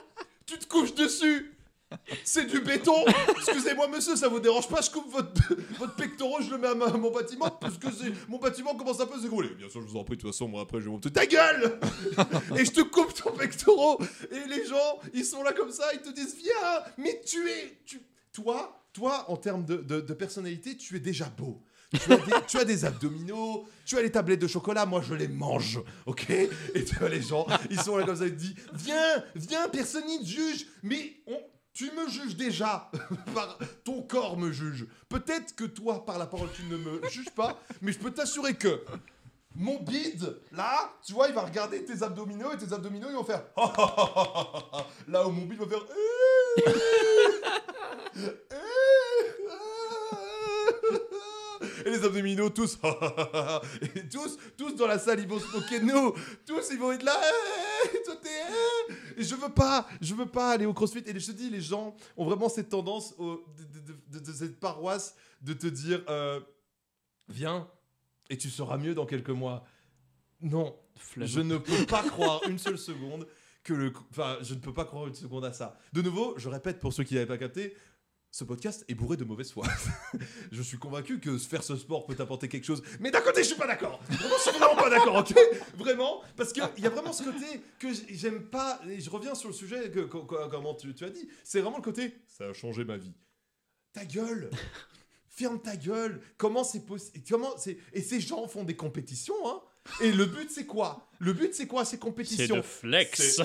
Tu 0.46 0.58
te 0.58 0.66
couches 0.66 0.94
dessus. 0.94 1.56
C'est 2.24 2.46
du 2.46 2.60
béton. 2.60 3.04
Excusez-moi, 3.30 3.88
monsieur, 3.88 4.14
ça 4.16 4.28
vous 4.28 4.38
dérange 4.40 4.68
pas 4.68 4.80
Je 4.80 4.90
coupe 4.90 5.10
votre, 5.10 5.32
votre 5.78 5.96
pectoral, 5.96 6.42
je 6.42 6.50
le 6.50 6.58
mets 6.58 6.68
à, 6.68 6.74
mon 6.74 7.10
bâtiment 7.10 7.50
parce 7.50 7.78
que 7.78 7.88
mon 8.28 8.38
bâtiment 8.38 8.74
commence 8.76 9.00
un 9.00 9.06
peu 9.06 9.18
à 9.18 9.20
s'écrouler. 9.20 9.48
Bien 9.54 9.68
sûr 9.68 9.82
je 9.82 9.86
vous 9.86 9.96
en 9.96 10.04
prie, 10.04 10.16
de 10.16 10.22
toute 10.22 10.30
façon 10.30 10.46
moi 10.46 10.62
après 10.62 10.80
j'ai 10.80 10.88
mon 10.88 11.00
petit... 11.00 11.12
Ta 11.12 11.26
gueule 11.26 11.80
Et 12.56 12.64
je 12.64 12.70
te 12.70 12.82
coupe 12.82 13.12
ton 13.14 13.32
pectoral. 13.32 13.96
Et 14.30 14.48
les 14.48 14.66
gens, 14.66 15.00
ils 15.14 15.24
sont 15.24 15.42
là 15.42 15.52
comme 15.52 15.72
ça, 15.72 15.84
ils 15.92 16.00
te 16.00 16.10
disent 16.10 16.36
Viens 16.36 16.84
Mais 16.96 17.20
tu 17.26 17.48
es. 17.50 17.78
Tu, 17.84 18.00
toi, 18.32 18.84
toi, 18.92 19.24
en 19.28 19.36
termes 19.36 19.64
de- 19.64 19.78
de 19.78 20.14
personnalité, 20.14 20.76
tu 20.76 20.96
es 20.96 21.00
déjà 21.00 21.24
beau. 21.24 21.60
Tu 22.46 22.56
as, 22.56 22.64
des, 22.64 22.84
abdominaux, 22.84 23.68
tu 23.84 23.98
as 23.98 24.02
les 24.02 24.12
tablettes 24.12 24.40
de 24.40 24.46
chocolat, 24.46 24.86
moi 24.86 25.02
je 25.02 25.14
les 25.14 25.26
mange, 25.26 25.80
ok? 26.06 26.30
Et 26.30 26.84
tu 26.84 26.94
vois 26.96 27.08
les 27.08 27.20
gens, 27.20 27.46
ils 27.68 27.80
sont 27.80 27.96
là 27.96 28.04
comme 28.04 28.14
ça, 28.14 28.26
ils 28.26 28.34
te 28.34 28.38
disent 28.38 28.54
Viens, 28.74 29.24
viens, 29.34 29.68
personne 29.68 30.06
n'y 30.06 30.24
juge, 30.24 30.66
mais 30.84 31.16
on, 31.26 31.36
tu 31.72 31.90
me 31.92 32.08
juges 32.08 32.36
déjà, 32.36 32.90
ton 33.84 34.02
corps 34.02 34.36
me 34.36 34.52
juge. 34.52 34.86
Peut-être 35.08 35.56
que 35.56 35.64
toi, 35.64 36.04
par 36.04 36.18
la 36.18 36.26
parole, 36.26 36.50
tu 36.54 36.62
ne 36.64 36.76
me 36.76 37.00
juges 37.08 37.30
pas, 37.30 37.60
mais 37.82 37.90
je 37.90 37.98
peux 37.98 38.12
t'assurer 38.12 38.54
que 38.54 38.84
mon 39.54 39.80
bide, 39.80 40.36
là, 40.52 40.92
tu 41.04 41.12
vois, 41.12 41.28
il 41.28 41.34
va 41.34 41.42
regarder 41.42 41.84
tes 41.84 42.02
abdominaux 42.02 42.52
et 42.52 42.56
tes 42.56 42.72
abdominaux, 42.72 43.08
ils 43.10 43.16
vont 43.16 43.24
faire 43.24 43.42
Là 45.08 45.26
où 45.26 45.30
mon 45.30 45.44
bide 45.44 45.58
va 45.58 45.66
faire 45.66 45.84
Abdominaux, 52.10 52.50
tous 52.50 52.78
Et 53.96 54.08
tous, 54.08 54.38
tous 54.56 54.74
dans 54.76 54.86
la 54.86 54.98
salle, 54.98 55.20
ils 55.20 55.28
vont 55.28 55.38
se 55.40 55.50
moquer 55.56 55.80
de 55.80 55.84
nous 55.86 56.12
Tous, 56.46 56.68
ils 56.70 56.78
vont 56.78 56.92
être 56.92 57.02
là 57.04 57.18
Eh, 57.94 58.02
Toi, 58.04 58.16
t'es 58.22 58.28
eh. 58.88 59.20
Et 59.20 59.24
je 59.24 59.34
veux 59.34 59.48
pas, 59.48 59.86
je 60.00 60.14
veux 60.14 60.26
pas 60.26 60.50
aller 60.52 60.66
au 60.66 60.74
crossfit. 60.74 61.02
Et 61.06 61.18
je 61.18 61.26
te 61.26 61.32
dis, 61.32 61.50
les 61.50 61.60
gens 61.60 61.94
ont 62.16 62.24
vraiment 62.24 62.48
cette 62.48 62.68
tendance 62.68 63.14
au- 63.18 63.44
de, 63.56 63.80
de- 63.80 64.18
de- 64.18 64.24
de 64.24 64.32
cette 64.32 64.58
paroisse 64.60 65.14
de 65.42 65.52
te 65.54 65.66
dire 65.66 66.02
euh, 66.08 66.40
Viens, 67.28 67.68
et 68.28 68.36
tu 68.36 68.50
seras 68.50 68.76
mieux 68.76 68.94
dans 68.94 69.06
quelques 69.06 69.30
mois. 69.30 69.64
Non, 70.40 70.76
je 71.16 71.40
ne 71.40 71.58
peux 71.58 71.86
pas 71.86 72.02
croire 72.02 72.40
une 72.48 72.58
seule 72.58 72.78
seconde 72.78 73.26
que 73.62 73.72
le. 73.74 73.92
Enfin, 74.10 74.38
je 74.40 74.54
ne 74.54 74.58
peux 74.60 74.72
pas 74.72 74.84
croire 74.84 75.06
une 75.06 75.14
seconde 75.14 75.44
à 75.44 75.52
ça. 75.52 75.78
De 75.92 76.00
nouveau, 76.02 76.34
je 76.38 76.48
répète 76.48 76.80
pour 76.80 76.92
ceux 76.92 77.04
qui 77.04 77.14
n'avaient 77.14 77.26
pas 77.26 77.38
capté. 77.38 77.76
Ce 78.32 78.44
podcast 78.44 78.84
est 78.88 78.94
bourré 78.94 79.16
de 79.16 79.24
mauvaise 79.24 79.50
foi. 79.50 79.66
je 80.52 80.62
suis 80.62 80.78
convaincu 80.78 81.18
que 81.18 81.36
faire 81.36 81.64
ce 81.64 81.76
sport 81.76 82.06
peut 82.06 82.14
t'apporter 82.14 82.48
quelque 82.48 82.64
chose. 82.64 82.80
Mais 83.00 83.10
d'un 83.10 83.20
côté, 83.22 83.42
je 83.42 83.48
suis 83.48 83.56
pas 83.56 83.66
d'accord. 83.66 84.00
Vraiment, 84.08 84.34
je 84.36 84.42
suis 84.50 84.58
vraiment 84.58 84.76
pas 84.76 84.88
d'accord, 84.90 85.16
ok 85.16 85.34
Vraiment, 85.76 86.22
parce 86.36 86.52
qu'il 86.52 86.62
y 86.78 86.86
a 86.86 86.90
vraiment 86.90 87.12
ce 87.12 87.24
côté 87.24 87.60
que 87.80 87.88
j'aime 88.10 88.44
pas. 88.44 88.80
Et 88.88 89.00
je 89.00 89.10
reviens 89.10 89.34
sur 89.34 89.48
le 89.48 89.54
sujet 89.54 89.90
que, 89.90 90.00
co- 90.00 90.22
co- 90.24 90.48
comment 90.48 90.74
tu, 90.74 90.94
tu 90.94 91.04
as 91.04 91.10
dit. 91.10 91.28
C'est 91.42 91.60
vraiment 91.60 91.78
le 91.78 91.82
côté. 91.82 92.14
Ça 92.28 92.44
a 92.44 92.52
changé 92.52 92.84
ma 92.84 92.96
vie. 92.96 93.12
Ta 93.92 94.04
gueule 94.04 94.48
Ferme 95.28 95.60
ta 95.60 95.74
gueule 95.74 96.20
Comment 96.36 96.62
c'est 96.64 96.86
possible 96.86 97.24
Comment 97.28 97.56
c'est 97.56 97.78
Et 97.92 98.02
ces 98.02 98.20
gens 98.20 98.46
font 98.46 98.62
des 98.62 98.76
compétitions, 98.76 99.34
hein 99.48 99.60
Et 100.02 100.12
le 100.12 100.26
but, 100.26 100.48
c'est 100.50 100.66
quoi? 100.66 101.08
Le 101.18 101.32
but, 101.32 101.52
c'est 101.54 101.66
quoi 101.66 101.84
ces 101.84 101.92
C'est 101.92 101.98
compétitions? 101.98 102.56
de 102.56 102.62
flex. 102.62 103.40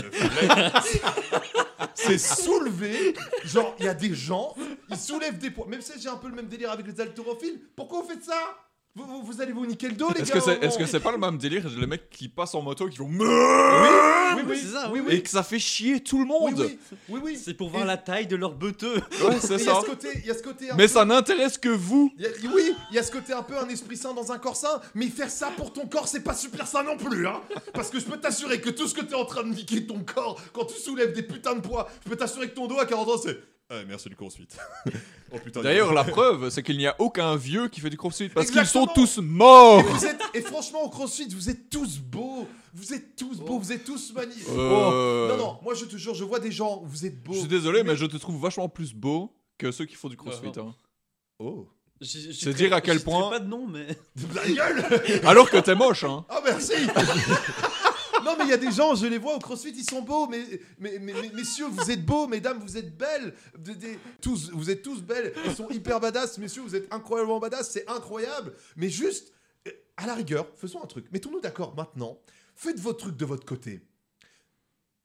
C'est- 1.93 2.17
soulever. 2.17 3.13
Genre, 3.43 3.75
il 3.79 3.85
y 3.85 3.87
a 3.87 3.93
des 3.93 4.13
gens, 4.13 4.55
ils 4.89 4.97
soulèvent 4.97 5.37
des 5.37 5.51
poids. 5.51 5.65
Même 5.67 5.81
si 5.81 5.93
j'ai 6.01 6.09
un 6.09 6.15
peu 6.17 6.27
le 6.29 6.35
même 6.35 6.47
délire 6.47 6.71
avec 6.71 6.85
les 6.87 6.99
haltérophiles, 7.01 7.59
pourquoi 7.75 8.01
vous 8.01 8.07
faites 8.09 8.23
ça? 8.23 8.39
Vous, 8.97 9.05
vous, 9.05 9.23
vous 9.23 9.41
allez 9.41 9.51
vous 9.51 9.65
niquer 9.65 9.89
le 9.89 9.95
dos, 9.95 10.07
les 10.15 10.21
Est-ce 10.21 10.29
gars 10.31 10.39
que 10.39 10.45
c'est 10.45 10.51
au 10.57 10.61
est 10.61 10.67
-ce 10.67 10.71
moment. 10.71 10.77
que 10.77 10.85
c'est 10.85 10.99
pas 11.01 11.11
le 11.11 11.17
même 11.17 11.37
délire 11.37 11.67
les 11.77 11.85
mecs 11.87 12.09
qui 12.09 12.29
passent 12.29 12.55
en 12.55 12.61
moto 12.61 12.87
qui 12.87 12.95
font 12.95 13.09
Oui, 13.09 13.17
oui, 14.35 14.41
oui, 14.47 14.59
C'est 14.61 14.71
ça, 14.73 14.89
oui, 14.91 15.01
et 15.09 15.21
que 15.21 15.29
ça 15.29 15.43
fait 15.43 15.59
chier 15.59 16.01
tout 16.01 16.19
le 16.19 16.25
monde. 16.25 16.55
oui, 16.59 16.77
oui, 17.09 17.19
oui. 17.23 17.39
C'est 17.43 17.53
pour 17.53 17.69
voir 17.69 17.83
Et- 17.83 17.87
la 17.87 17.97
taille 17.97 18.27
de 18.27 18.35
leur 18.35 18.53
beuteux. 18.53 18.95
Ouais, 19.23 19.37
c'est 19.39 19.57
ça. 19.59 19.79
ce 19.81 19.85
côté, 19.85 20.07
il 20.15 20.25
y 20.25 20.31
a 20.31 20.33
ce 20.33 20.41
côté. 20.43 20.69
un 20.71 20.75
Mais 20.75 20.87
peu- 20.87 20.93
ça 20.93 21.05
n'intéresse 21.05 21.57
que 21.57 21.69
vous. 21.69 22.11
il 22.17 22.23
y 22.23 22.27
a- 22.27 22.51
oui, 22.53 22.73
il 22.91 22.95
y 22.95 22.99
a 22.99 23.03
ce 23.03 23.11
côté 23.11 23.33
un 23.33 23.43
peu 23.43 23.57
un 23.57 23.67
esprit 23.69 23.97
sain 23.97 24.13
dans 24.13 24.31
un 24.31 24.37
corps 24.37 24.55
sain, 24.55 24.81
mais 24.93 25.07
faire 25.07 25.29
ça 25.29 25.51
pour 25.55 25.71
ton 25.73 25.85
corps, 25.87 26.07
c'est 26.07 26.21
pas 26.23 26.33
super 26.33 26.65
sain 26.67 26.83
non 26.83 26.97
plus, 26.97 27.27
hein. 27.27 27.41
Parce 27.73 27.89
que 27.89 27.99
je 27.99 28.05
peux 28.05 28.17
t'assurer 28.17 28.61
que 28.61 28.69
tout 28.69 28.87
ce 28.87 28.93
que 28.93 29.01
t'es 29.03 29.15
en 29.15 29.25
train 29.25 29.43
de 29.43 29.49
niquer 29.49 29.85
ton 29.85 29.99
corps 29.99 30.39
quand 30.53 30.65
tu 30.65 30.79
soulèves 30.79 31.13
des 31.13 31.23
putains 31.23 31.55
de 31.55 31.61
poids, 31.61 31.89
je 32.03 32.09
peux 32.09 32.15
t'assurer 32.15 32.49
que 32.49 32.55
ton 32.55 32.67
dos 32.67 32.79
à 32.79 32.85
40 32.85 33.07
ans, 33.09 33.17
c'est 33.21 33.37
Ah, 33.67 33.81
merci 33.87 34.09
du 34.09 34.15
crossfit. 34.15 34.47
oh 35.31 35.39
putain. 35.43 35.61
D'ailleurs, 35.61 35.91
la 35.91 36.03
preuve, 36.03 36.49
c'est 36.49 36.61
qu'il 36.61 36.77
n'y 36.77 36.85
a 36.85 36.95
aucun 36.99 37.35
vieux 37.35 37.67
qui 37.67 37.81
fait 37.81 37.89
du 37.89 37.97
crossfit 37.97 38.29
parce 38.29 38.51
qu'ils 38.51 38.65
sont 38.67 38.85
tous 38.85 39.17
morts. 39.17 39.79
Et, 39.79 39.83
vous 39.83 40.05
êtes- 40.05 40.21
et 40.35 40.41
franchement, 40.41 40.83
au 40.83 40.89
CrossFit, 40.89 41.27
vous 41.29 41.49
êtes 41.49 41.69
tous 41.69 41.97
beaux. 41.97 42.47
Vous 42.75 42.93
êtes 42.93 43.15
tous 43.15 43.39
beaux, 43.39 43.57
vous 43.57 43.71
êtes 43.71 43.83
tous 43.83 44.13
magnifiques. 44.13 44.45
Euh. 44.49 45.29
Non, 45.29 45.37
non, 45.37 45.59
moi 45.63 45.73
je 45.73 45.85
te 45.85 45.95
jure, 45.97 46.13
je 46.13 46.23
vois 46.25 46.39
des 46.39 46.51
gens, 46.51 46.83
vous 46.85 47.05
êtes 47.05 47.23
beaux. 47.23 47.33
Je 47.33 47.39
suis 47.39 47.47
désolé, 47.47 47.83
mais 47.83 47.95
je 47.95 48.05
te 48.05 48.17
trouve 48.17 48.39
vachement 48.39 48.69
plus 48.69 48.93
beau 48.93 49.33
que 49.57 49.71
ceux 49.71 49.85
qui 49.85 49.95
font 49.95 50.09
du 50.09 50.17
crossfit. 50.17 50.51
Ah, 50.57 50.59
hein. 50.59 50.75
Oh. 51.39 51.67
C'est 52.01 52.53
dire 52.53 52.73
à 52.73 52.81
quel 52.81 53.01
point- 53.01 53.29
pas 53.29 53.39
de 53.39 53.47
nom, 53.47 53.65
mais. 53.65 53.87
La 54.35 54.47
gueule 54.47 54.85
Alors 55.25 55.49
que 55.49 55.57
t'es 55.57 55.73
moche, 55.73 56.03
hein. 56.03 56.25
Ah, 56.29 56.41
merci 56.45 56.73
Non, 58.25 58.35
mais 58.37 58.45
il 58.45 58.49
y 58.49 58.53
a 58.53 58.57
des 58.57 58.71
gens, 58.71 58.95
je 58.95 59.05
les 59.05 59.17
vois 59.19 59.35
au 59.35 59.39
CrossFit, 59.39 59.69
ils 59.75 59.87
sont 59.89 60.01
beaux, 60.01 60.27
mais, 60.27 60.41
mais, 60.79 60.97
mais- 60.99 61.13
mais- 61.13 61.29
messieurs, 61.33 61.67
vous 61.69 61.91
êtes 61.91 62.03
beaux, 62.03 62.27
mesdames, 62.27 62.59
vous 62.59 62.75
êtes 62.75 62.97
belles. 62.97 63.33
Tous, 64.19 64.49
vous 64.51 64.69
êtes 64.71 64.81
tous 64.81 65.01
belles, 65.01 65.31
ils 65.45 65.53
sont 65.55 65.69
hyper 65.69 65.99
badass, 65.99 66.37
messieurs, 66.39 66.63
vous 66.63 66.75
êtes 66.75 66.91
incroyablement 66.91 67.39
badass, 67.39 67.69
c'est 67.71 67.87
incroyable. 67.87 68.53
Mais 68.75 68.89
juste, 68.89 69.31
euh, 69.67 69.71
à 69.97 70.07
la 70.07 70.15
rigueur, 70.15 70.47
faisons 70.55 70.83
un 70.83 70.87
truc. 70.87 71.05
Mettons-nous 71.11 71.39
d'accord 71.41 71.75
maintenant. 71.75 72.17
Faites 72.55 72.79
vos 72.79 72.93
trucs 72.93 73.15
de 73.17 73.25
votre 73.25 73.45
côté. 73.45 73.81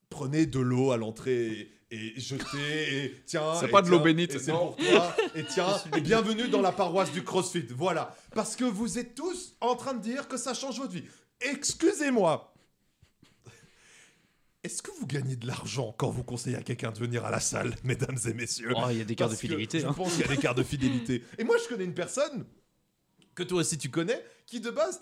Prenez 0.09 0.47
de 0.47 0.59
l'eau 0.59 0.91
à 0.91 0.97
l'entrée 0.97 1.71
et, 1.91 2.17
et 2.17 2.21
jetez. 2.21 3.05
Et 3.05 3.23
tiens. 3.27 3.55
C'est 3.61 3.69
pas 3.69 3.83
de 3.83 3.89
l'eau 3.91 4.00
bénite, 4.00 4.39
c'est 4.41 4.50
pour 4.50 4.77
toi. 4.77 5.17
Et 5.37 5.45
tiens. 5.45 5.69
et 5.97 6.00
bienvenue 6.00 6.49
dans 6.49 6.62
la 6.62 6.73
paroisse 6.73 7.12
du 7.12 7.23
CrossFit. 7.23 7.67
Voilà. 7.77 8.17
Parce 8.35 8.57
que 8.57 8.65
vous 8.65 8.99
êtes 8.99 9.15
tous 9.15 9.55
en 9.61 9.77
train 9.77 9.95
de 9.95 10.00
dire 10.03 10.27
que 10.27 10.37
ça 10.37 10.53
change 10.55 10.79
votre 10.81 10.93
vie. 10.93 11.05
Excusez-moi. 11.41 12.50
Est-ce 14.62 14.83
que 14.83 14.90
vous 14.99 15.07
gagnez 15.07 15.37
de 15.37 15.47
l'argent 15.47 15.95
quand 15.97 16.11
vous 16.11 16.23
conseillez 16.23 16.57
à 16.57 16.62
quelqu'un 16.62 16.93
de 16.93 16.99
venir 16.99 17.25
à 17.25 17.31
la 17.31 17.40
salle, 17.40 17.75
mesdames 17.85 18.19
et 18.26 18.35
messieurs? 18.35 18.75
Oh, 18.76 18.88
il 18.90 18.99
y 18.99 19.00
a 19.00 19.05
des 19.05 19.14
cartes 19.14 19.31
de 19.31 19.37
fidélité. 19.37 19.81
Je 19.81 19.87
hein. 19.87 19.95
pense 19.95 20.12
qu'il 20.12 20.21
y 20.21 20.25
a 20.25 20.29
des 20.29 20.37
cartes 20.37 20.59
de 20.59 20.62
fidélité. 20.62 21.25
Et 21.38 21.45
moi, 21.45 21.57
je 21.62 21.69
connais 21.69 21.85
une 21.85 21.95
personne 21.95 22.45
que 23.35 23.43
toi 23.43 23.61
aussi 23.61 23.79
tu 23.79 23.88
connais, 23.88 24.23
qui 24.45 24.61
de 24.61 24.71
base 24.71 25.00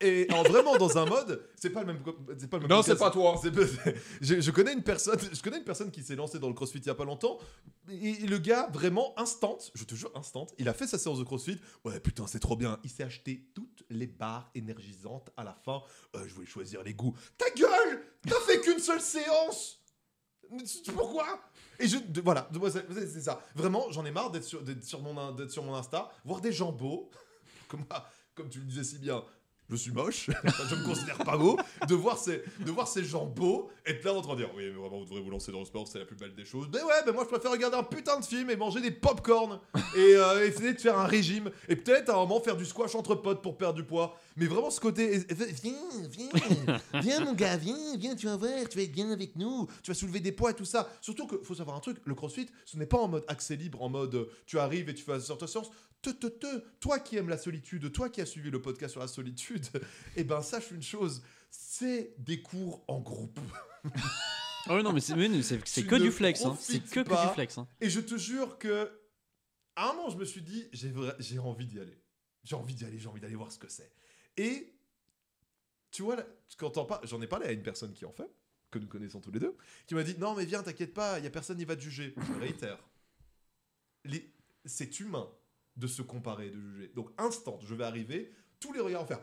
est 0.00 0.30
en 0.32 0.42
vraiment 0.42 0.76
dans 0.76 0.98
un 0.98 1.06
mode. 1.06 1.42
C'est 1.56 1.70
pas 1.70 1.80
le 1.80 1.86
même. 1.86 2.02
C'est 2.38 2.48
pas 2.48 2.58
le 2.58 2.62
même 2.62 2.70
Non, 2.70 2.82
c'est 2.82 2.96
pas 2.96 3.10
toi. 3.10 3.40
Je, 4.20 4.40
je 4.40 4.50
connais 4.50 4.72
une 4.72 4.82
personne. 4.82 5.18
Je 5.32 5.40
connais 5.42 5.58
une 5.58 5.64
personne 5.64 5.90
qui 5.90 6.02
s'est 6.02 6.14
lancée 6.14 6.38
dans 6.38 6.48
le 6.48 6.54
CrossFit 6.54 6.78
il 6.78 6.86
y 6.86 6.90
a 6.90 6.94
pas 6.94 7.04
longtemps. 7.04 7.38
Et, 7.90 8.10
et 8.10 8.26
le 8.26 8.38
gars 8.38 8.68
vraiment 8.72 9.18
instant. 9.18 9.58
Je 9.74 9.84
te 9.84 9.94
jure 9.94 10.12
instant. 10.14 10.46
Il 10.58 10.68
a 10.68 10.74
fait 10.74 10.86
sa 10.86 10.98
séance 10.98 11.18
de 11.18 11.24
CrossFit. 11.24 11.58
Ouais 11.84 11.98
putain 11.98 12.26
c'est 12.26 12.38
trop 12.38 12.56
bien. 12.56 12.78
Il 12.84 12.90
s'est 12.90 13.02
acheté 13.02 13.48
toutes 13.54 13.84
les 13.90 14.06
barres 14.06 14.50
énergisantes 14.54 15.30
à 15.36 15.44
la 15.44 15.54
fin. 15.64 15.82
Euh, 16.14 16.24
je 16.28 16.34
voulais 16.34 16.46
choisir 16.46 16.82
les 16.82 16.94
goûts. 16.94 17.16
Ta 17.36 17.50
gueule 17.50 18.04
T'as 18.26 18.40
fait 18.40 18.60
qu'une 18.60 18.78
seule 18.78 19.00
séance 19.00 19.80
Pourquoi? 20.94 21.40
Et 21.78 21.86
je, 21.86 21.98
voilà, 22.22 22.48
c'est 22.90 23.20
ça. 23.20 23.40
Vraiment, 23.54 23.90
j'en 23.90 24.04
ai 24.04 24.10
marre 24.10 24.30
d'être 24.30 24.44
sur, 24.44 25.02
mon, 25.02 25.74
Insta, 25.74 26.10
voir 26.24 26.40
des 26.40 26.52
gens 26.52 26.72
beaux, 26.72 27.10
comme, 27.68 27.84
comme 28.34 28.48
tu 28.48 28.58
le 28.58 28.64
disais 28.64 28.84
si 28.84 28.98
bien, 28.98 29.24
je 29.70 29.76
suis 29.76 29.90
moche, 29.90 30.30
je 30.70 30.74
me 30.74 30.84
considère 30.84 31.18
pas 31.18 31.36
beau, 31.36 31.58
de 31.86 31.94
voir, 31.94 32.18
ces, 32.18 32.42
de 32.64 32.70
voir 32.70 32.88
ces 32.88 33.04
gens 33.04 33.26
beaux 33.26 33.70
être 33.86 34.04
là 34.04 34.14
en 34.14 34.22
train 34.22 34.34
de 34.34 34.40
dire 34.40 34.50
Oui, 34.56 34.64
mais 34.66 34.70
vraiment, 34.70 34.98
vous 34.98 35.04
devrez 35.04 35.20
vous 35.20 35.30
lancer 35.30 35.52
dans 35.52 35.60
le 35.60 35.64
sport, 35.64 35.86
c'est 35.86 35.98
la 35.98 36.04
plus 36.04 36.16
belle 36.16 36.34
des 36.34 36.44
choses. 36.44 36.68
Mais 36.72 36.82
ouais, 36.82 37.02
mais 37.06 37.12
moi, 37.12 37.24
je 37.24 37.28
préfère 37.28 37.50
regarder 37.50 37.76
un 37.76 37.82
putain 37.82 38.18
de 38.20 38.24
film 38.24 38.50
et 38.50 38.56
manger 38.56 38.80
des 38.80 38.90
pop-corn 38.90 39.60
et 39.96 40.14
euh, 40.16 40.46
essayer 40.46 40.74
de 40.74 40.80
faire 40.80 40.98
un 40.98 41.06
régime 41.06 41.50
et 41.68 41.76
peut-être 41.76 42.10
à 42.10 42.14
un 42.14 42.20
moment 42.20 42.40
faire 42.40 42.56
du 42.56 42.64
squash 42.64 42.94
entre 42.94 43.14
potes 43.14 43.42
pour 43.42 43.56
perdre 43.56 43.76
du 43.76 43.84
poids. 43.84 44.18
Mais 44.36 44.46
vraiment, 44.46 44.70
ce 44.70 44.80
côté. 44.80 45.18
Viens, 45.62 45.72
viens, 46.10 46.78
viens, 47.00 47.24
mon 47.24 47.32
gars, 47.32 47.56
viens, 47.56 47.96
viens, 47.96 48.14
tu 48.14 48.26
vas 48.26 48.36
voir, 48.36 48.68
tu 48.70 48.78
vas 48.78 48.84
être 48.84 48.92
bien 48.92 49.10
avec 49.10 49.36
nous, 49.36 49.66
tu 49.82 49.90
vas 49.90 49.94
soulever 49.94 50.20
des 50.20 50.32
poids 50.32 50.50
et 50.50 50.54
tout 50.54 50.64
ça. 50.64 50.88
Surtout 51.00 51.26
que, 51.26 51.38
faut 51.42 51.54
savoir 51.54 51.76
un 51.76 51.80
truc, 51.80 51.98
le 52.04 52.14
crossfit, 52.14 52.48
ce 52.64 52.76
n'est 52.76 52.86
pas 52.86 52.98
en 52.98 53.08
mode 53.08 53.24
accès 53.28 53.56
libre, 53.56 53.82
en 53.82 53.88
mode 53.88 54.14
euh, 54.14 54.30
tu 54.46 54.58
arrives 54.58 54.88
et 54.88 54.94
tu 54.94 55.02
fais 55.02 55.18
sorte 55.20 55.46
séance. 55.46 55.70
Te, 56.00 56.10
te, 56.10 56.26
te, 56.28 56.58
toi 56.80 57.00
qui 57.00 57.16
aimes 57.16 57.28
la 57.28 57.38
solitude, 57.38 57.90
toi 57.92 58.08
qui 58.08 58.20
as 58.20 58.26
suivi 58.26 58.50
le 58.50 58.62
podcast 58.62 58.92
sur 58.92 59.00
la 59.00 59.08
solitude, 59.08 59.66
eh 60.16 60.22
ben 60.24 60.42
sache 60.42 60.70
une 60.70 60.82
chose, 60.82 61.22
c'est 61.50 62.14
des 62.18 62.40
cours 62.40 62.84
en 62.86 63.00
groupe. 63.00 63.40
Oui, 64.68 64.82
non, 64.82 64.92
mais 64.92 65.00
c'est 65.00 65.14
que 65.14 65.96
du 65.96 66.10
flex. 66.12 66.44
hein. 66.44 66.56
C'est 66.60 66.80
que, 66.80 67.00
que 67.00 67.08
pas. 67.08 67.26
du 67.26 67.32
flex. 67.34 67.58
hein. 67.58 67.66
Et 67.80 67.90
je 67.90 68.00
te 68.00 68.16
jure 68.16 68.58
que, 68.58 68.90
à 69.76 69.90
un 69.90 69.94
moment, 69.94 70.10
je 70.10 70.16
me 70.18 70.24
suis 70.24 70.42
dit, 70.42 70.68
j'ai 70.72 71.38
envie 71.38 71.66
d'y 71.66 71.80
aller. 71.80 72.00
J'ai 72.44 72.54
envie 72.56 72.74
d'y 72.74 72.84
aller, 72.84 72.98
j'ai 72.98 73.08
envie 73.08 73.20
d'aller 73.20 73.34
voir 73.34 73.50
ce 73.50 73.58
que 73.58 73.68
c'est. 73.68 73.90
Et, 74.36 74.72
tu 75.90 76.02
vois, 76.02 76.16
quand 76.58 76.70
parles, 76.86 77.06
j'en 77.08 77.20
ai 77.22 77.26
parlé 77.26 77.46
à 77.46 77.52
une 77.52 77.62
personne 77.62 77.92
qui 77.92 78.04
en 78.04 78.12
fait, 78.12 78.30
que 78.70 78.78
nous 78.78 78.86
connaissons 78.86 79.20
tous 79.20 79.32
les 79.32 79.40
deux, 79.40 79.56
qui 79.86 79.94
m'a 79.94 80.02
dit, 80.04 80.14
non 80.18 80.34
mais 80.34 80.44
viens, 80.44 80.62
t'inquiète 80.62 80.94
pas, 80.94 81.18
il 81.18 81.24
y 81.24 81.26
a 81.26 81.30
personne 81.30 81.56
qui 81.58 81.64
va 81.64 81.74
te 81.74 81.80
juger. 81.80 82.14
Je 82.16 82.38
réitère. 82.38 82.78
Les- 84.04 84.30
C'est 84.64 85.00
humain 85.00 85.28
de 85.78 85.86
se 85.86 86.02
comparer 86.02 86.50
de 86.50 86.60
juger. 86.60 86.92
Donc, 86.94 87.08
instant, 87.16 87.58
je 87.62 87.74
vais 87.74 87.84
arriver, 87.84 88.30
tous 88.60 88.72
les 88.72 88.80
regards 88.80 89.02
vont 89.02 89.08
faire... 89.08 89.20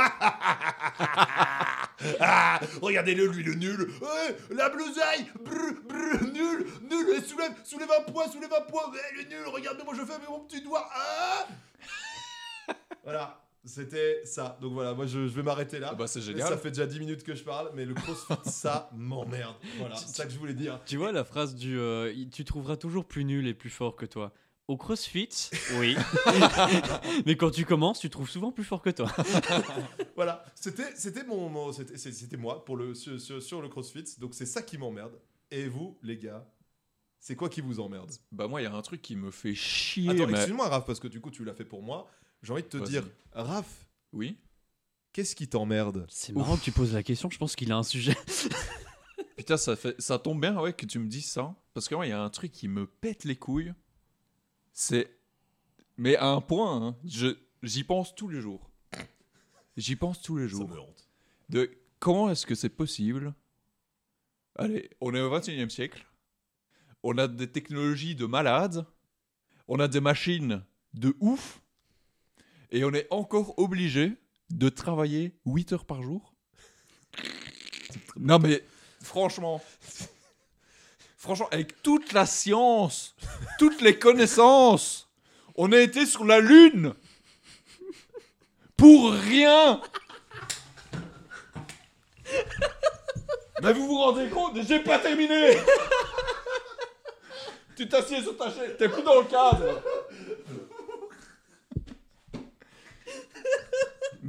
Ah, 2.18 2.60
regardez-le, 2.80 3.26
lui 3.26 3.42
le 3.42 3.54
nul. 3.54 3.90
La 4.50 4.70
blousaille, 4.70 5.30
brr, 5.44 5.82
brr, 5.84 6.22
nul, 6.32 6.66
nul. 6.88 7.10
Et 7.14 7.20
soulève, 7.20 7.52
soulève 7.64 7.90
un 7.98 8.10
poids, 8.10 8.28
soulève 8.28 8.52
un 8.52 8.62
poids. 8.62 8.90
Ouais, 8.90 8.98
le 9.16 9.24
nul, 9.24 9.46
regardez 9.46 9.84
moi 9.84 9.94
je 9.94 10.04
fais 10.04 10.14
avec 10.14 10.28
mon 10.28 10.40
petit 10.40 10.62
doigt. 10.62 10.88
Ah 10.94 11.46
voilà, 13.04 13.42
c'était 13.64 14.22
ça. 14.24 14.58
Donc 14.60 14.72
voilà, 14.72 14.94
moi 14.94 15.06
je, 15.06 15.26
je 15.26 15.32
vais 15.34 15.42
m'arrêter 15.42 15.78
là. 15.78 15.90
Ah 15.92 15.94
bah, 15.94 16.06
c'est 16.06 16.20
génial. 16.20 16.48
Ça 16.48 16.56
fait 16.56 16.70
déjà 16.70 16.86
10 16.86 16.98
minutes 17.00 17.22
que 17.22 17.34
je 17.34 17.44
parle, 17.44 17.70
mais 17.74 17.84
le 17.84 17.94
crossfit, 17.94 18.34
ça 18.50 18.90
m'emmerde. 18.96 19.56
Voilà, 19.78 19.96
c'est 19.96 20.08
ça 20.14 20.24
que 20.26 20.32
je 20.32 20.38
voulais 20.38 20.54
dire. 20.54 20.80
Tu 20.86 20.96
vois 20.96 21.12
la 21.12 21.24
phrase 21.24 21.54
du 21.54 21.78
euh, 21.78 22.12
tu 22.32 22.44
trouveras 22.44 22.76
toujours 22.76 23.04
plus 23.04 23.24
nul 23.24 23.46
et 23.46 23.54
plus 23.54 23.70
fort 23.70 23.96
que 23.96 24.06
toi. 24.06 24.32
Au 24.68 24.76
CrossFit, 24.76 25.50
oui. 25.80 25.96
mais 27.26 27.36
quand 27.36 27.50
tu 27.50 27.64
commences, 27.64 27.98
tu 27.98 28.08
trouves 28.08 28.30
souvent 28.30 28.52
plus 28.52 28.62
fort 28.64 28.82
que 28.82 28.90
toi. 28.90 29.10
Voilà, 30.16 30.44
c'était 30.54 30.94
c'était 30.96 31.24
mon, 31.24 31.48
mon- 31.48 31.72
c'était 31.72 32.36
moi 32.36 32.64
pour 32.64 32.76
le 32.76 32.94
sur, 32.94 33.18
sur- 33.20 33.42
sur 33.42 33.62
le 33.62 33.68
crossfit. 33.68 34.04
Donc 34.18 34.34
c'est 34.34 34.46
ça 34.46 34.62
qui 34.62 34.76
m'emmerde. 34.78 35.18
Et 35.50 35.66
vous, 35.66 35.98
les 36.02 36.16
gars, 36.18 36.46
c'est 37.18 37.34
quoi 37.34 37.48
qui 37.48 37.60
vous 37.62 37.80
emmerde? 37.80 38.10
Bah, 38.30 38.46
moi, 38.46 38.60
il 38.60 38.64
y 38.64 38.66
a 38.66 38.72
un 38.74 38.82
truc 38.82 39.02
qui 39.02 39.16
me 39.16 39.30
fait 39.30 39.54
chier. 39.54 40.08
Attends, 40.10 40.26
mais- 40.26 40.34
excuse-moi, 40.34 40.68
Raph, 40.68 40.84
parce 40.86 41.00
que 41.00 41.08
du 41.08 41.20
coup, 41.20 41.30
tu 41.30 41.44
l'as 41.44 41.54
fait 41.54 41.64
pour 41.64 41.82
moi. 41.82 42.08
J'ai 42.42 42.52
envie 42.52 42.62
de 42.62 42.68
te 42.68 42.76
Vas-y. 42.78 42.88
dire, 42.90 43.08
Raph, 43.32 43.86
Oui. 44.12 44.38
qu'est-ce 45.12 45.34
qui 45.36 45.48
t'emmerde 45.48 46.06
C'est 46.08 46.32
marrant 46.32 46.56
que 46.56 46.62
tu 46.62 46.72
poses 46.72 46.94
la 46.94 47.02
question, 47.02 47.28
je 47.30 47.38
pense 47.38 47.54
qu'il 47.56 47.70
a 47.72 47.76
un 47.76 47.82
sujet. 47.82 48.16
Putain, 49.36 49.56
ça, 49.56 49.76
fait, 49.76 49.98
ça 50.00 50.18
tombe 50.18 50.40
bien 50.40 50.58
ouais, 50.60 50.72
que 50.72 50.86
tu 50.86 50.98
me 50.98 51.06
dises 51.08 51.30
ça. 51.30 51.54
Parce 51.74 51.88
que 51.88 51.94
moi, 51.94 52.06
il 52.06 52.10
y 52.10 52.12
a 52.12 52.22
un 52.22 52.30
truc 52.30 52.52
qui 52.52 52.68
me 52.68 52.86
pète 52.86 53.24
les 53.24 53.36
couilles. 53.36 53.72
C'est. 54.72 55.18
Mais 55.96 56.16
à 56.16 56.28
un 56.28 56.40
point, 56.40 56.88
hein, 56.88 56.96
je- 57.04 57.36
j'y 57.62 57.84
pense 57.84 58.14
tous 58.14 58.28
les 58.28 58.40
jours. 58.40 58.70
J'y 59.76 59.96
pense 59.96 60.20
tous 60.20 60.36
les 60.36 60.44
Ça 60.44 60.50
jours. 60.50 60.68
me 60.68 60.78
hante. 60.78 61.08
De 61.48 61.70
comment 61.98 62.30
est-ce 62.30 62.44
que 62.46 62.54
c'est 62.54 62.68
possible 62.68 63.34
Allez, 64.56 64.90
on 65.00 65.14
est 65.14 65.20
au 65.20 65.30
21e 65.30 65.70
siècle. 65.70 66.06
On 67.02 67.16
a 67.18 67.28
des 67.28 67.50
technologies 67.50 68.14
de 68.14 68.26
malades. 68.26 68.84
On 69.68 69.78
a 69.80 69.88
des 69.88 70.00
machines 70.00 70.62
de 70.92 71.16
ouf. 71.20 71.59
Et 72.72 72.84
on 72.84 72.92
est 72.92 73.06
encore 73.10 73.58
obligé 73.58 74.12
de 74.50 74.68
travailler 74.68 75.34
8 75.46 75.72
heures 75.72 75.84
par 75.84 76.02
jour. 76.02 76.34
Non 78.16 78.38
mais 78.38 78.62
franchement, 79.02 79.62
franchement, 81.16 81.48
avec 81.50 81.82
toute 81.82 82.12
la 82.12 82.26
science, 82.26 83.16
toutes 83.58 83.80
les 83.80 83.98
connaissances, 83.98 85.08
on 85.56 85.72
a 85.72 85.78
été 85.78 86.06
sur 86.06 86.24
la 86.24 86.40
lune 86.40 86.94
pour 88.76 89.12
rien. 89.12 89.80
Mais 93.62 93.72
vous 93.72 93.86
vous 93.86 93.98
rendez 93.98 94.28
compte 94.28 94.58
J'ai 94.66 94.80
pas 94.80 94.98
terminé 94.98 95.56
Tu 97.76 97.88
t'assieds 97.88 98.22
sur 98.22 98.36
ta 98.36 98.50
chaise, 98.50 98.76
t'es 98.78 98.88
plus 98.88 99.02
dans 99.02 99.20
le 99.20 99.26
cadre 99.26 99.82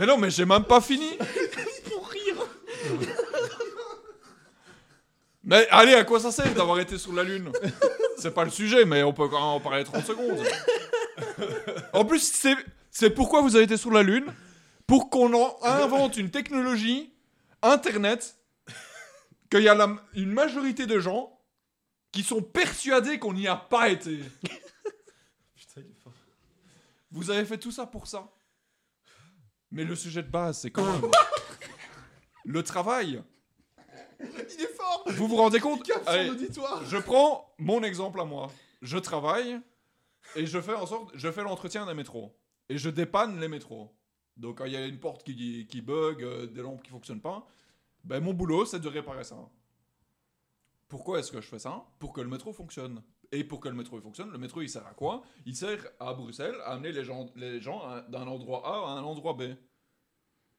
Mais 0.02 0.08
non, 0.08 0.18
mais 0.18 0.32
j'ai 0.32 0.46
même 0.46 0.64
pas 0.64 0.82
fini 0.82 1.16
Pour 1.92 2.08
rire 2.10 2.36
Mais 5.44 5.68
allez, 5.70 5.94
à 5.94 6.04
quoi 6.04 6.20
ça 6.20 6.32
sert 6.32 6.52
d'avoir 6.56 6.80
été 6.80 6.98
sur 6.98 7.14
la 7.14 7.22
Lune? 7.24 7.52
C'est 8.18 8.34
pas 8.34 8.44
le 8.44 8.50
sujet, 8.50 8.84
mais 8.84 9.04
on 9.04 9.14
peut 9.14 9.28
quand 9.28 9.38
même 9.40 9.44
en 9.44 9.60
parler 9.60 9.84
30 9.84 10.04
secondes. 10.06 10.44
En 11.94 12.04
plus, 12.06 12.32
c'est, 12.90 13.10
pourquoi 13.12 13.42
vous 13.42 13.56
avez 13.56 13.66
été 13.66 13.78
sur 13.78 13.92
la 13.92 14.02
Lune? 14.02 14.34
Pour 14.88 15.12
qu'on 15.12 15.32
en 15.36 15.56
invente 15.62 16.18
une 16.18 16.32
technologie, 16.32 17.14
Internet, 17.62 18.38
qu'il 19.52 19.62
y 19.62 19.68
a 19.70 19.76
la- 19.76 19.98
une 20.16 20.32
majorité 20.32 20.88
de 20.88 21.00
gens 21.00 21.40
qui 22.12 22.24
sont 22.24 22.42
persuadés 22.42 23.20
qu'on 23.20 23.34
n'y 23.34 23.48
a 23.48 23.56
pas 23.56 23.90
été. 23.90 24.18
Putain, 25.56 25.82
il 25.82 25.92
est 25.92 26.02
fort. 26.04 26.14
Vous 27.12 27.30
avez 27.30 27.46
fait 27.46 27.60
tout 27.60 27.72
ça 27.72 27.86
pour 27.86 28.08
ça? 28.08 28.28
Mais 29.72 29.84
le 29.86 29.96
sujet 29.96 30.22
de 30.22 30.30
base, 30.30 30.60
c'est 30.60 30.72
quand 30.72 30.86
même 30.86 31.10
le 32.46 32.64
travail. 32.64 33.24
Il 34.20 34.62
est 34.62 34.74
fort 34.76 35.04
Vous 35.08 35.28
vous 35.28 35.38
rendez 35.38 35.60
compte 35.60 35.90
Allez, 36.06 36.30
auditoire 36.30 36.84
Je 36.86 36.98
prends 36.98 37.54
mon 37.58 37.82
exemple 37.82 38.20
à 38.20 38.26
moi. 38.26 38.52
Je 38.82 38.98
travaille 38.98 39.60
et 40.36 40.46
je 40.46 40.60
fais 40.62 40.74
en 40.74 40.86
sorte, 40.86 41.12
je 41.16 41.32
fais 41.32 41.44
l'entretien 41.44 41.86
des 41.86 41.94
métros 41.94 42.36
et 42.70 42.78
je 42.78 42.90
dépanne 42.90 43.40
les 43.40 43.48
métros. 43.48 43.96
Donc 44.38 44.58
quand 44.60 44.66
il 44.66 44.74
y 44.74 44.76
a 44.78 44.86
une 44.86 45.00
porte 45.00 45.24
qui, 45.24 45.68
qui 45.68 45.82
bug, 45.82 46.24
euh, 46.24 46.48
des 46.48 46.62
lampes 46.62 46.84
qui 46.84 46.90
fonctionnent 46.90 47.22
pas, 47.22 47.48
ben 48.04 48.22
mon 48.22 48.34
boulot 48.34 48.66
c'est 48.66 48.80
de 48.80 48.88
réparer 48.88 49.24
ça. 49.24 49.38
Pourquoi 50.88 51.20
est-ce 51.20 51.32
que 51.32 51.42
je 51.42 51.48
fais 51.48 51.60
ça? 51.60 51.86
Pour 52.00 52.12
que 52.14 52.22
le 52.22 52.28
métro 52.28 52.52
fonctionne. 52.54 53.02
Et 53.34 53.44
pour 53.46 53.60
que 53.62 53.70
le 53.70 53.76
métro 53.76 54.00
fonctionne, 54.02 54.30
le 54.32 54.38
métro 54.38 54.62
il 54.62 54.70
sert 54.70 54.86
à 54.86 54.94
quoi? 54.94 55.22
Il 55.46 55.56
sert 55.56 55.86
à 56.00 56.14
Bruxelles 56.14 56.58
à 56.66 56.74
amener 56.74 56.92
les 56.92 57.04
gens, 57.06 57.30
les 57.36 57.62
gens 57.62 57.82
d'un 58.10 58.28
endroit 58.28 58.62
A 58.68 58.90
à 58.90 58.92
un 58.98 59.04
endroit 59.04 59.34
B. 59.34 59.44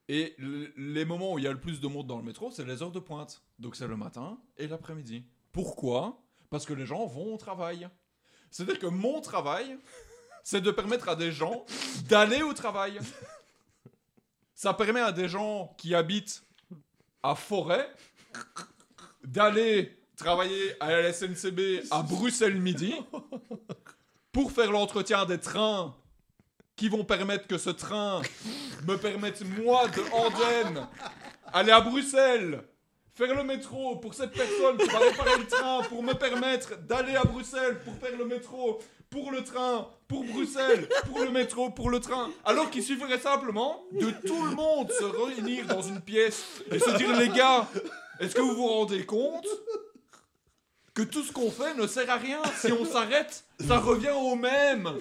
Et 0.09 0.35
le- 0.39 0.73
les 0.77 1.05
moments 1.05 1.35
où 1.35 1.39
il 1.39 1.45
y 1.45 1.49
a 1.49 1.53
le 1.53 1.61
plus 1.61 1.81
de 1.81 1.87
monde 1.87 2.07
dans 2.07 2.17
le 2.17 2.25
métro, 2.25 2.51
c'est 2.51 2.65
les 2.65 2.83
heures 2.83 2.91
de 2.91 2.99
pointe. 2.99 3.43
Donc 3.59 3.77
c'est 3.77 3.87
le 3.87 3.97
matin 3.97 4.39
et 4.57 4.67
l'après-midi. 4.67 5.27
Pourquoi? 5.53 6.23
Parce 6.51 6.65
que 6.67 6.73
les 6.73 6.87
gens 6.87 7.07
vont 7.07 7.35
au 7.35 7.37
travail. 7.39 7.89
C'est-à-dire 8.51 8.79
que 8.79 8.87
mon 8.87 9.21
travail, 9.21 9.79
c'est 10.43 10.61
de 10.63 10.71
permettre 10.71 11.09
à 11.11 11.17
des 11.17 11.31
gens 11.31 11.65
d'aller 12.09 12.43
au 12.43 12.53
travail. 12.55 12.99
Ça 14.55 14.73
permet 14.75 15.01
à 15.01 15.13
des 15.13 15.29
gens 15.29 15.75
qui 15.79 15.95
habitent 15.95 16.43
à 17.23 17.35
Forêt 17.35 17.93
d'aller 19.25 20.02
travailler 20.23 20.77
à 20.79 21.03
la 21.03 21.13
SNCB 21.13 21.83
à 21.91 22.03
Bruxelles 22.03 22.61
midi 22.61 22.95
pour 24.31 24.53
faire 24.53 24.71
l'entretien 24.71 25.25
des 25.27 25.39
trains 25.39 25.95
qui 26.77 26.89
vont 26.89 27.05
permettre 27.05 27.49
que 27.49 27.59
ce 27.59 27.71
train 27.71 28.23
me 28.87 28.97
permette 28.97 29.43
moi 29.59 29.89
de 29.89 30.01
Andenne 30.13 30.87
aller 31.53 31.73
à 31.73 31.81
Bruxelles 31.81 32.63
faire 33.15 33.35
le 33.35 33.43
métro 33.43 33.97
pour 33.97 34.15
cette 34.15 34.31
personne 34.31 34.79
qui 34.79 34.87
va 34.87 35.01
réparer 35.01 35.39
le 35.39 35.47
train 35.47 35.83
pour 35.89 36.05
me 36.05 36.15
permettre 36.15 36.79
d'aller 36.79 37.17
à 37.17 37.25
Bruxelles 37.25 37.81
pour 37.85 37.95
faire 37.97 38.17
le 38.17 38.25
métro 38.25 38.79
pour 39.11 39.31
le 39.31 39.45
train, 39.45 39.89
pour 40.09 40.25
Bruxelles, 40.25 40.89
pour 41.07 41.19
le 41.19 41.31
métro, 41.31 41.69
pour 41.69 41.91
le 41.91 42.01
train. 42.01 42.31
Alors 42.47 42.71
qu'il 42.71 42.83
suffirait 42.83 43.19
simplement 43.19 43.83
de 43.93 44.11
tout 44.27 44.43
le 44.43 44.55
monde 44.55 44.91
se 44.91 45.05
réunir 45.05 45.67
dans 45.67 45.83
une 45.83 46.01
pièce 46.01 46.63
et 46.71 46.79
se 46.79 46.97
dire 46.97 47.15
les 47.19 47.29
gars, 47.29 47.69
est-ce 48.21 48.35
que 48.35 48.41
vous 48.41 48.55
vous 48.55 48.69
rendez 48.69 49.05
compte 49.05 49.47
que 50.95 51.03
tout 51.03 51.23
ce 51.23 51.33
qu'on 51.33 51.51
fait 51.51 51.75
ne 51.75 51.87
sert 51.87 52.11
à 52.11 52.17
rien 52.17 52.43
Si 52.57 52.73
on 52.73 52.85
s'arrête, 52.85 53.45
ça 53.61 53.79
revient 53.79 54.11
au 54.15 54.35
même. 54.35 55.01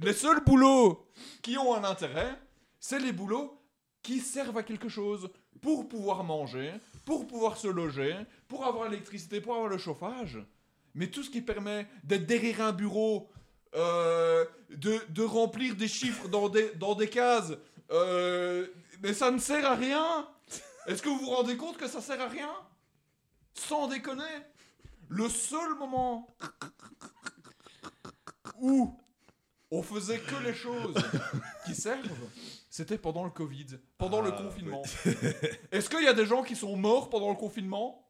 Les 0.00 0.12
seuls 0.12 0.40
boulots 0.44 1.06
qui 1.42 1.58
ont 1.58 1.74
un 1.74 1.84
intérêt, 1.84 2.38
c'est 2.78 3.00
les 3.00 3.12
boulots 3.12 3.60
qui 4.02 4.20
servent 4.20 4.58
à 4.58 4.62
quelque 4.62 4.88
chose 4.88 5.28
pour 5.60 5.88
pouvoir 5.88 6.22
manger, 6.22 6.72
pour 7.04 7.26
pouvoir 7.26 7.56
se 7.56 7.66
loger, 7.66 8.16
pour 8.46 8.64
avoir 8.64 8.88
l'électricité, 8.88 9.40
pour 9.40 9.54
avoir 9.54 9.68
le 9.68 9.78
chauffage. 9.78 10.38
Mais 10.94 11.08
tout 11.08 11.22
ce 11.22 11.30
qui 11.30 11.40
permet 11.40 11.86
d'être 12.04 12.26
derrière 12.26 12.60
un 12.62 12.72
bureau, 12.72 13.28
euh, 13.74 14.44
de, 14.70 15.00
de 15.08 15.22
remplir 15.22 15.74
des 15.74 15.88
chiffres 15.88 16.28
dans 16.28 16.48
des, 16.48 16.70
dans 16.76 16.94
des 16.94 17.08
cases, 17.10 17.52
euh, 17.90 18.66
mais 19.02 19.12
ça 19.12 19.30
ne 19.30 19.38
sert 19.38 19.66
à 19.66 19.74
rien. 19.74 20.28
Est-ce 20.86 21.02
que 21.02 21.08
vous 21.08 21.18
vous 21.18 21.30
rendez 21.30 21.56
compte 21.56 21.76
que 21.76 21.88
ça 21.88 22.00
sert 22.00 22.20
à 22.20 22.28
rien? 22.28 22.50
Sans 23.54 23.88
déconner. 23.88 24.22
Le 25.08 25.28
seul 25.28 25.74
moment 25.78 26.28
où 28.60 28.96
on 29.70 29.82
faisait 29.82 30.18
que 30.18 30.36
les 30.44 30.54
choses 30.54 30.94
qui 31.66 31.74
servent, 31.74 32.08
c'était 32.70 32.98
pendant 32.98 33.24
le 33.24 33.30
Covid, 33.30 33.66
pendant 33.96 34.20
le 34.20 34.30
Ah, 34.34 34.42
confinement. 34.42 34.82
Est-ce 35.72 35.88
qu'il 35.90 36.02
y 36.02 36.08
a 36.08 36.14
des 36.14 36.26
gens 36.26 36.42
qui 36.42 36.56
sont 36.56 36.76
morts 36.76 37.10
pendant 37.10 37.30
le 37.30 37.36
confinement? 37.36 38.04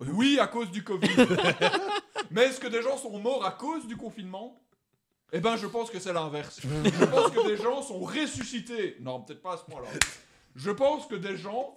Oui, 0.00 0.38
à 0.40 0.46
cause 0.46 0.70
du 0.70 0.82
Covid. 0.82 1.08
Mais 2.30 2.42
est-ce 2.44 2.58
que 2.58 2.66
des 2.66 2.82
gens 2.82 2.96
sont 2.96 3.16
morts 3.20 3.44
à 3.44 3.52
cause 3.52 3.86
du 3.86 3.96
confinement? 3.96 4.58
Eh 5.32 5.38
ben, 5.40 5.56
je 5.56 5.66
pense 5.66 5.90
que 5.90 5.98
c'est 6.00 6.12
l'inverse. 6.12 6.60
Je 6.62 7.04
pense 7.06 7.30
que 7.30 7.46
des 7.46 7.56
gens 7.56 7.80
sont 7.82 8.00
ressuscités. 8.00 8.96
Non, 9.00 9.20
peut-être 9.22 9.40
pas 9.42 9.54
à 9.54 9.56
ce 9.58 9.64
point-là. 9.64 9.88
Je 10.54 10.70
pense 10.70 11.06
que 11.06 11.14
des 11.14 11.36
gens 11.36 11.76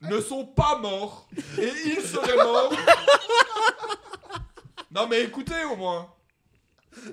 ne 0.00 0.20
sont 0.20 0.46
pas 0.46 0.78
morts 0.78 1.28
et 1.58 1.70
ils 1.86 2.00
seraient 2.02 2.36
morts. 2.36 2.72
Non, 4.92 5.08
mais 5.08 5.22
écoutez 5.22 5.64
au 5.64 5.76
moins. 5.76 6.12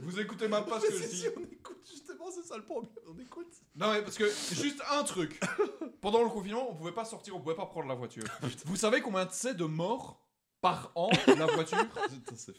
Vous 0.01 0.19
écoutez 0.19 0.49
même 0.49 0.65
pas 0.65 0.81
ce 0.81 0.87
que 0.87 0.97
je 0.97 1.07
dis. 1.07 1.25
on 1.37 1.43
écoute, 1.43 1.79
justement, 1.89 2.25
c'est 2.29 2.45
ça 2.45 2.57
le 2.57 2.63
problème, 2.63 2.91
on 3.07 3.17
écoute. 3.17 3.47
Non 3.75 3.93
mais 3.93 4.01
parce 4.01 4.17
que 4.17 4.25
juste 4.53 4.81
un 4.91 5.03
truc. 5.03 5.39
Pendant 6.01 6.21
le 6.21 6.29
confinement, 6.29 6.69
on 6.69 6.75
pouvait 6.75 6.91
pas 6.91 7.05
sortir, 7.05 7.37
on 7.37 7.39
pouvait 7.39 7.55
pas 7.55 7.65
prendre 7.65 7.87
la 7.87 7.95
voiture. 7.95 8.23
Vous 8.65 8.75
savez 8.75 8.99
combien 8.99 9.25
c'est 9.31 9.53
de 9.53 9.63
morts 9.63 10.21
par 10.59 10.91
an 10.95 11.09
la 11.27 11.45
voiture? 11.45 11.77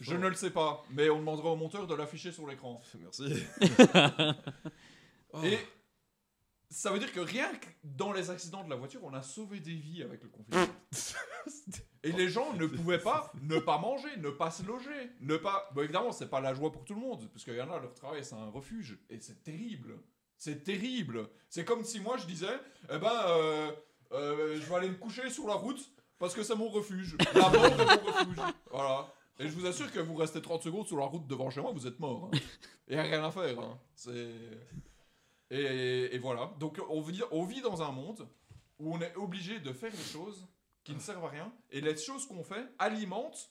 Je 0.01 0.17
ne 0.17 0.29
le 0.29 0.35
sais 0.35 0.51
pas, 0.51 0.83
mais 0.91 1.11
on 1.11 1.19
demandera 1.19 1.51
au 1.51 1.57
monteur 1.57 1.87
de 1.87 1.95
l'afficher 1.95 2.33
sur 2.33 2.47
l'écran. 2.47 2.81
Merci. 2.99 3.45
Oh. 5.33 5.45
Et 5.45 5.59
ça 6.71 6.91
veut 6.93 6.99
dire 7.01 7.13
que 7.13 7.21
rien 7.21 7.53
que 7.55 7.67
dans 7.83 8.13
les 8.13 8.31
accidents 8.31 8.63
de 8.65 8.71
la 8.71 8.77
voiture, 8.77 9.01
on 9.03 9.13
a 9.13 9.23
sauvé 9.23 9.59
des 9.61 9.75
vies 9.75 10.03
avec 10.03 10.23
le 10.23 10.29
confinement. 10.29 10.67
Et 12.03 12.13
les 12.13 12.29
gens 12.29 12.53
ne 12.55 12.67
pouvaient 12.67 12.99
pas 13.01 13.33
ne 13.43 13.59
pas 13.59 13.79
manger, 13.79 14.09
ne 14.19 14.31
pas 14.31 14.51
se 14.51 14.63
loger, 14.63 15.11
ne 15.21 15.37
pas. 15.37 15.69
Bon, 15.75 15.83
évidemment, 15.83 16.13
c'est 16.13 16.31
pas 16.31 16.41
la 16.41 16.55
joie 16.55 16.73
pour 16.73 16.85
tout 16.85 16.95
le 16.95 17.01
monde, 17.01 17.29
parce 17.33 17.45
qu'il 17.45 17.55
y 17.55 17.61
en 17.61 17.71
a, 17.71 17.79
leur 17.79 17.93
travail, 17.95 18.25
c'est 18.25 18.37
un 18.37 18.49
refuge. 18.51 18.99
Et 19.11 19.21
c'est 19.21 19.43
terrible. 19.43 19.99
C'est 20.39 20.63
terrible. 20.65 21.29
C'est 21.51 21.65
comme 21.67 21.85
si 21.85 22.01
moi, 22.01 22.17
je 22.17 22.25
disais, 22.27 22.59
eh 22.91 22.99
ben, 22.99 23.13
euh, 23.27 23.73
euh, 24.13 24.59
je 24.61 24.67
vais 24.67 24.75
aller 24.77 24.89
me 24.89 24.95
coucher 24.95 25.29
sur 25.29 25.47
la 25.47 25.55
route, 25.55 25.91
parce 26.19 26.35
que 26.35 26.43
c'est 26.43 26.55
mon 26.57 26.69
refuge. 26.69 27.17
La 27.35 27.51
mort 27.51 27.67
est 27.67 27.77
mon 27.77 28.11
refuge. 28.13 28.39
Voilà. 28.71 29.13
Et 29.39 29.49
je 29.49 29.53
vous 29.53 29.67
assure 29.67 29.91
que 29.93 29.99
vous 30.01 30.15
restez 30.15 30.41
30 30.41 30.63
secondes 30.63 30.87
sur 30.87 30.97
la 30.99 31.05
route 31.07 31.27
devant 31.27 31.51
chez 31.51 31.61
moi, 31.61 31.73
vous 31.73 31.87
êtes 31.87 31.99
mort. 31.99 32.31
Il 32.89 32.95
n'y 32.95 33.01
a 33.01 33.03
rien 33.03 33.23
à 33.25 33.31
faire. 33.31 33.59
hein. 33.59 33.79
C'est. 33.95 34.31
Et, 35.51 36.19
voilà. 36.19 36.53
Donc 36.59 36.81
on 36.89 37.01
vit, 37.01 37.61
dans 37.61 37.83
un 37.83 37.91
monde 37.91 38.29
où 38.79 38.95
on 38.95 39.01
est 39.01 39.15
obligé 39.17 39.61
de 39.61 39.73
faire 39.73 39.91
des 39.91 39.99
choses 39.99 40.47
qui 40.85 40.95
ne 40.95 41.01
servent 41.01 41.25
à 41.25 41.29
rien. 41.29 41.53
Et 41.71 41.81
les 41.81 41.97
choses 41.97 42.27
qu'on 42.27 42.45
fait 42.45 42.67
alimentent 42.79 43.51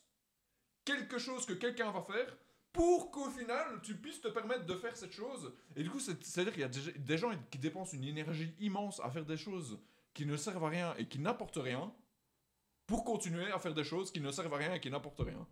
quelque 0.86 1.20
chose 1.20 1.46
que 1.46 1.54
quelqu'un 1.54 1.92
va 1.92 2.02
faire 2.02 2.36
pour 2.72 3.12
qu'au 3.12 3.30
final 3.30 3.80
tu 3.84 3.96
puisses 3.96 4.22
te 4.22 4.28
permettre 4.30 4.66
de 4.66 4.76
faire 4.76 4.96
cette 4.96 5.12
chose. 5.12 5.54
Et 5.76 5.84
du 5.84 5.90
coup, 5.90 6.00
c'est- 6.00 6.24
c'est-à-dire 6.24 6.54
qu'il 6.54 6.62
y 6.62 6.66
a 6.66 6.94
des, 6.98 7.18
gens 7.18 7.32
qui 7.52 7.58
dépensent 7.58 7.96
une 7.96 8.06
énergie 8.06 8.54
immense 8.60 9.00
à 9.02 9.10
faire 9.12 9.26
des 9.26 9.38
choses 9.38 9.80
qui 10.14 10.26
ne 10.26 10.38
servent 10.38 10.64
à 10.64 10.70
rien 10.70 10.96
et 10.98 11.08
qui 11.08 11.20
n'apportent 11.20 11.58
rien 11.58 11.92
pour 12.88 13.04
continuer 13.04 13.52
à 13.52 13.60
faire 13.60 13.74
des 13.74 13.84
choses 13.84 14.12
qui 14.12 14.20
ne 14.20 14.32
servent 14.32 14.54
à 14.54 14.58
rien 14.58 14.74
et 14.74 14.80
qui 14.80 14.90
n'apportent 14.90 15.22
rien. 15.22 15.46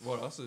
Voilà, 0.00 0.30
c'est. 0.30 0.46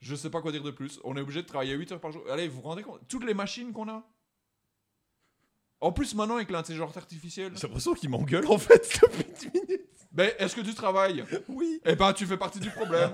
Je 0.00 0.14
sais 0.14 0.28
pas 0.30 0.42
quoi 0.42 0.50
dire 0.52 0.62
de 0.62 0.70
plus. 0.70 1.00
On 1.04 1.16
est 1.16 1.20
obligé 1.20 1.42
de 1.42 1.46
travailler 1.46 1.74
8 1.74 1.92
heures 1.92 2.00
par 2.00 2.10
jour. 2.12 2.28
Allez, 2.30 2.48
vous 2.48 2.56
vous 2.56 2.68
rendez 2.68 2.82
compte? 2.82 3.00
Toutes 3.08 3.24
les 3.24 3.32
machines 3.32 3.72
qu'on 3.72 3.88
a 3.88 4.06
En 5.84 5.92
plus, 5.92 6.14
maintenant, 6.14 6.36
avec 6.36 6.50
l'intelligence 6.50 6.96
artificielle. 6.96 7.52
J'ai 7.56 7.66
l'impression 7.66 7.92
qu'il 7.92 8.08
m'engueule 8.08 8.46
en 8.46 8.56
fait 8.56 8.98
depuis 9.02 9.50
10 9.50 9.60
minutes. 9.60 9.90
Ben, 10.12 10.32
est-ce 10.38 10.56
que 10.56 10.62
tu 10.62 10.72
travailles? 10.72 11.22
Oui. 11.46 11.78
Eh 11.84 11.94
ben, 11.94 12.14
tu 12.14 12.24
fais 12.24 12.38
partie 12.38 12.58
du 12.58 12.70
problème. 12.70 13.10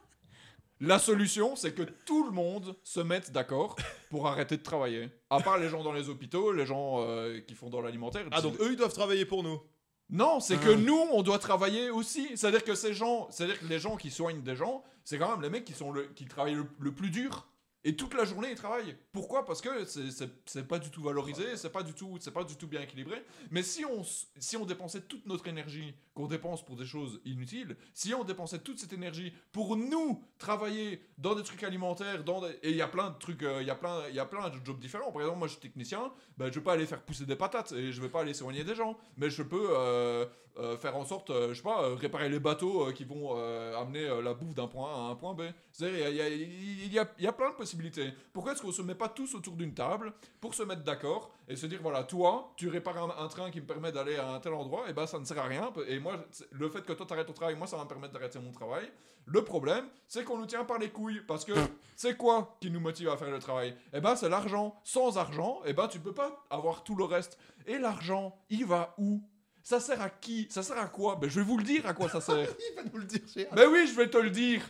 La 0.80 0.98
solution, 0.98 1.56
c'est 1.56 1.74
que 1.74 1.82
tout 1.82 2.24
le 2.24 2.30
monde 2.30 2.74
se 2.84 3.00
mette 3.00 3.32
d'accord 3.32 3.76
pour 4.08 4.26
arrêter 4.26 4.56
de 4.56 4.62
travailler. 4.62 5.10
À 5.28 5.40
part 5.40 5.58
les 5.58 5.68
gens 5.68 5.84
dans 5.84 5.92
les 5.92 6.08
hôpitaux, 6.08 6.52
les 6.52 6.64
gens 6.64 7.02
euh, 7.02 7.40
qui 7.40 7.54
font 7.54 7.68
dans 7.68 7.82
l'alimentaire. 7.82 8.24
Ah, 8.32 8.40
donc 8.40 8.58
eux, 8.62 8.70
ils 8.72 8.76
doivent 8.76 8.94
travailler 8.94 9.26
pour 9.26 9.42
nous. 9.42 9.60
Non, 10.08 10.40
c'est 10.40 10.56
que 10.56 10.70
nous, 10.70 11.02
on 11.12 11.20
doit 11.20 11.38
travailler 11.38 11.90
aussi. 11.90 12.28
C'est-à-dire 12.34 12.64
que 12.64 12.74
ces 12.74 12.94
gens, 12.94 13.28
c'est-à-dire 13.30 13.60
que 13.60 13.66
les 13.66 13.78
gens 13.78 13.96
qui 13.98 14.10
soignent 14.10 14.42
des 14.42 14.56
gens, 14.56 14.82
c'est 15.04 15.18
quand 15.18 15.30
même 15.30 15.42
les 15.42 15.50
mecs 15.50 15.66
qui 15.66 15.74
sont 15.74 15.92
le, 15.92 16.04
qui 16.14 16.24
travaillent 16.24 16.54
le, 16.54 16.66
le 16.80 16.92
plus 16.92 17.10
dur. 17.10 17.46
Et 17.86 17.94
toute 17.96 18.14
la 18.14 18.24
journée, 18.24 18.48
ils 18.50 18.56
travaillent. 18.56 18.96
Pourquoi? 19.12 19.44
Parce 19.44 19.60
que 19.60 19.84
c'est- 19.84 20.66
pas 20.66 20.78
du 20.78 20.90
tout 20.90 21.02
valorisé, 21.02 21.56
c'est 21.56 21.70
pas 21.70 21.82
du 21.82 21.92
tout, 21.92 22.16
c'est 22.18 22.30
pas 22.32 22.42
du 22.44 22.56
tout 22.56 22.66
bien 22.66 22.80
équilibré. 22.80 23.22
Mais 23.50 23.62
si 23.62 23.84
on, 23.84 24.02
si 24.38 24.56
on 24.56 24.64
dépensait 24.64 25.02
toute 25.02 25.26
notre 25.26 25.46
énergie 25.48 25.94
qu'on 26.14 26.26
dépense 26.26 26.64
pour 26.64 26.76
des 26.76 26.86
choses 26.86 27.20
inutiles, 27.26 27.76
si 27.92 28.14
on 28.14 28.24
dépensait 28.24 28.60
toute 28.60 28.78
cette 28.78 28.92
énergie 28.94 29.32
pour 29.52 29.76
nous 29.76 30.22
travailler 30.38 31.02
dans 31.18 31.34
des 31.34 31.42
trucs 31.42 31.62
alimentaires, 31.62 32.24
dans 32.24 32.40
des- 32.40 32.54
et 32.62 32.70
il 32.70 32.76
y 32.76 32.82
a 32.82 32.88
plein 32.88 33.10
de 33.10 33.18
trucs, 33.18 33.42
euh, 33.42 33.60
il 33.60 33.66
y 33.66 33.70
a 33.70 33.74
plein, 33.74 34.08
il 34.08 34.14
y 34.14 34.18
a 34.20 34.24
plein 34.24 34.48
de 34.48 34.64
jobs 34.64 34.78
différents. 34.78 35.12
Par 35.12 35.20
exemple, 35.20 35.38
moi, 35.40 35.48
je 35.48 35.52
suis 35.52 35.60
technicien, 35.60 36.10
ben, 36.38 36.46
je 36.50 36.54
vais 36.58 36.64
pas 36.64 36.72
aller 36.72 36.86
faire 36.86 37.02
pousser 37.02 37.26
des 37.26 37.36
patates 37.36 37.72
et 37.72 37.92
je 37.92 38.00
vais 38.00 38.08
pas 38.08 38.20
aller 38.22 38.32
soigner 38.34 38.64
des 38.64 38.74
gens, 38.74 38.96
mais 39.18 39.28
je 39.28 39.42
peux 39.42 39.68
euh, 39.72 40.24
euh, 40.58 40.76
faire 40.76 40.96
en 40.96 41.04
sorte, 41.04 41.30
euh, 41.30 41.48
je 41.48 41.54
sais 41.54 41.62
pas, 41.62 41.82
euh, 41.82 41.94
réparer 41.94 42.28
les 42.28 42.38
bateaux 42.38 42.86
euh, 42.88 42.92
qui 42.92 43.04
vont 43.04 43.34
amener 43.76 44.06
la 44.22 44.34
bouffe 44.34 44.54
d'un 44.54 44.66
point 44.68 44.90
A 44.92 44.96
à 44.96 45.10
un 45.10 45.14
point 45.14 45.34
B. 45.34 45.42
C'est-à-dire, 45.72 46.08
il 46.08 46.16
y 46.16 46.20
a, 46.20 46.28
y, 46.28 46.98
a, 46.98 47.06
y 47.18 47.26
a- 47.26 47.32
plein 47.32 47.50
de 47.50 47.54
possibilités. 47.56 48.12
Pourquoi 48.32 48.52
est-ce 48.52 48.62
qu'on 48.62 48.72
se 48.72 48.82
met 48.82 48.94
pas 48.94 49.08
tous 49.08 49.34
autour 49.34 49.54
d'une 49.54 49.74
table 49.74 50.12
pour 50.40 50.54
se 50.54 50.62
mettre 50.62 50.82
d'accord 50.84 51.30
et 51.48 51.56
se 51.56 51.66
dire, 51.66 51.80
voilà, 51.82 52.04
toi, 52.04 52.52
tu 52.56 52.68
répares 52.68 52.98
un, 53.18 53.24
un 53.24 53.28
train 53.28 53.50
qui 53.50 53.60
me 53.60 53.66
permet 53.66 53.92
d'aller 53.92 54.16
à 54.16 54.28
un 54.30 54.40
tel 54.40 54.54
endroit, 54.54 54.88
et 54.88 54.92
ben 54.92 55.06
ça 55.06 55.18
ne 55.18 55.24
sert 55.24 55.38
à 55.38 55.44
rien. 55.44 55.72
Et 55.88 55.98
moi, 55.98 56.16
le 56.52 56.68
fait 56.70 56.82
que 56.82 56.92
toi 56.92 57.04
t'arrêtes 57.06 57.26
ton 57.26 57.32
travail, 57.32 57.56
moi, 57.56 57.66
ça 57.66 57.76
va 57.76 57.84
me 57.84 57.88
permettre 57.88 58.12
d'arrêter 58.14 58.38
mon 58.38 58.52
travail. 58.52 58.90
Le 59.26 59.42
problème, 59.42 59.86
c'est 60.06 60.22
qu'on 60.22 60.36
nous 60.38 60.46
tient 60.46 60.64
par 60.64 60.78
les 60.78 60.90
couilles 60.90 61.22
parce 61.26 61.44
que 61.44 61.52
c'est 61.96 62.16
quoi 62.16 62.56
qui 62.60 62.70
nous 62.70 62.80
motive 62.80 63.08
à 63.08 63.16
faire 63.16 63.30
le 63.30 63.38
travail? 63.38 63.74
Eh 63.92 64.00
ben, 64.00 64.14
c'est 64.16 64.28
l'argent. 64.28 64.78
Sans 64.84 65.16
argent, 65.18 65.60
eh 65.64 65.72
ben, 65.72 65.88
tu 65.88 65.98
peux 65.98 66.12
pas 66.12 66.44
avoir 66.50 66.84
tout 66.84 66.94
le 66.94 67.04
reste. 67.04 67.38
Et 67.66 67.78
l'argent, 67.78 68.36
il 68.50 68.64
va 68.66 68.94
où? 68.98 69.22
Ça 69.64 69.80
sert 69.80 70.00
à 70.02 70.10
qui? 70.10 70.46
Ça 70.50 70.62
sert 70.62 70.78
à 70.78 70.88
quoi? 70.88 71.16
Ben 71.16 71.28
je 71.28 71.40
vais 71.40 71.46
vous 71.46 71.56
le 71.56 71.64
dire 71.64 71.86
à 71.86 71.94
quoi 71.94 72.08
ça 72.10 72.20
sert. 72.20 72.48
Il 72.70 72.76
va 72.76 72.82
nous 72.84 72.98
le 72.98 73.06
dire. 73.06 73.48
Ben 73.52 73.66
oui, 73.70 73.86
je 73.86 73.94
vais 73.94 74.08
te 74.10 74.18
le 74.18 74.30
dire. 74.30 74.62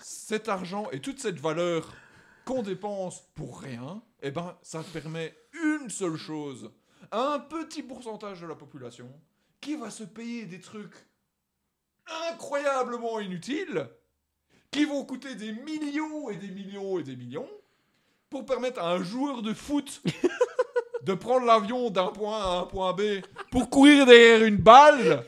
Cet 0.00 0.48
argent 0.48 0.88
et 0.92 1.00
toute 1.00 1.18
cette 1.18 1.40
valeur 1.40 1.92
qu'on 2.44 2.62
dépense 2.62 3.22
pour 3.34 3.60
rien, 3.60 4.02
eh 4.22 4.30
ben, 4.30 4.56
ça 4.62 4.82
permet 4.92 5.36
une 5.52 5.90
seule 5.90 6.16
chose. 6.16 6.70
Un 7.10 7.40
petit 7.40 7.82
pourcentage 7.82 8.40
de 8.40 8.46
la 8.46 8.54
population 8.54 9.12
qui 9.60 9.76
va 9.76 9.90
se 9.90 10.04
payer 10.04 10.46
des 10.46 10.60
trucs 10.60 10.94
incroyablement 12.30 13.20
inutiles, 13.20 13.88
qui 14.70 14.84
vont 14.84 15.04
coûter 15.04 15.34
des 15.34 15.52
millions 15.52 16.30
et 16.30 16.36
des 16.36 16.50
millions 16.50 16.98
et 16.98 17.02
des 17.02 17.16
millions, 17.16 17.48
pour 18.30 18.46
permettre 18.46 18.80
à 18.80 18.92
un 18.92 19.02
joueur 19.02 19.42
de 19.42 19.52
foot 19.52 20.02
de 21.02 21.14
prendre 21.14 21.46
l'avion 21.46 21.90
d'un 21.90 22.08
point 22.08 22.38
A 22.40 22.44
à 22.44 22.58
un 22.60 22.64
point 22.64 22.92
B 22.92 23.02
pour 23.50 23.68
courir 23.70 24.06
derrière 24.06 24.44
une 24.44 24.56
balle. 24.56 25.24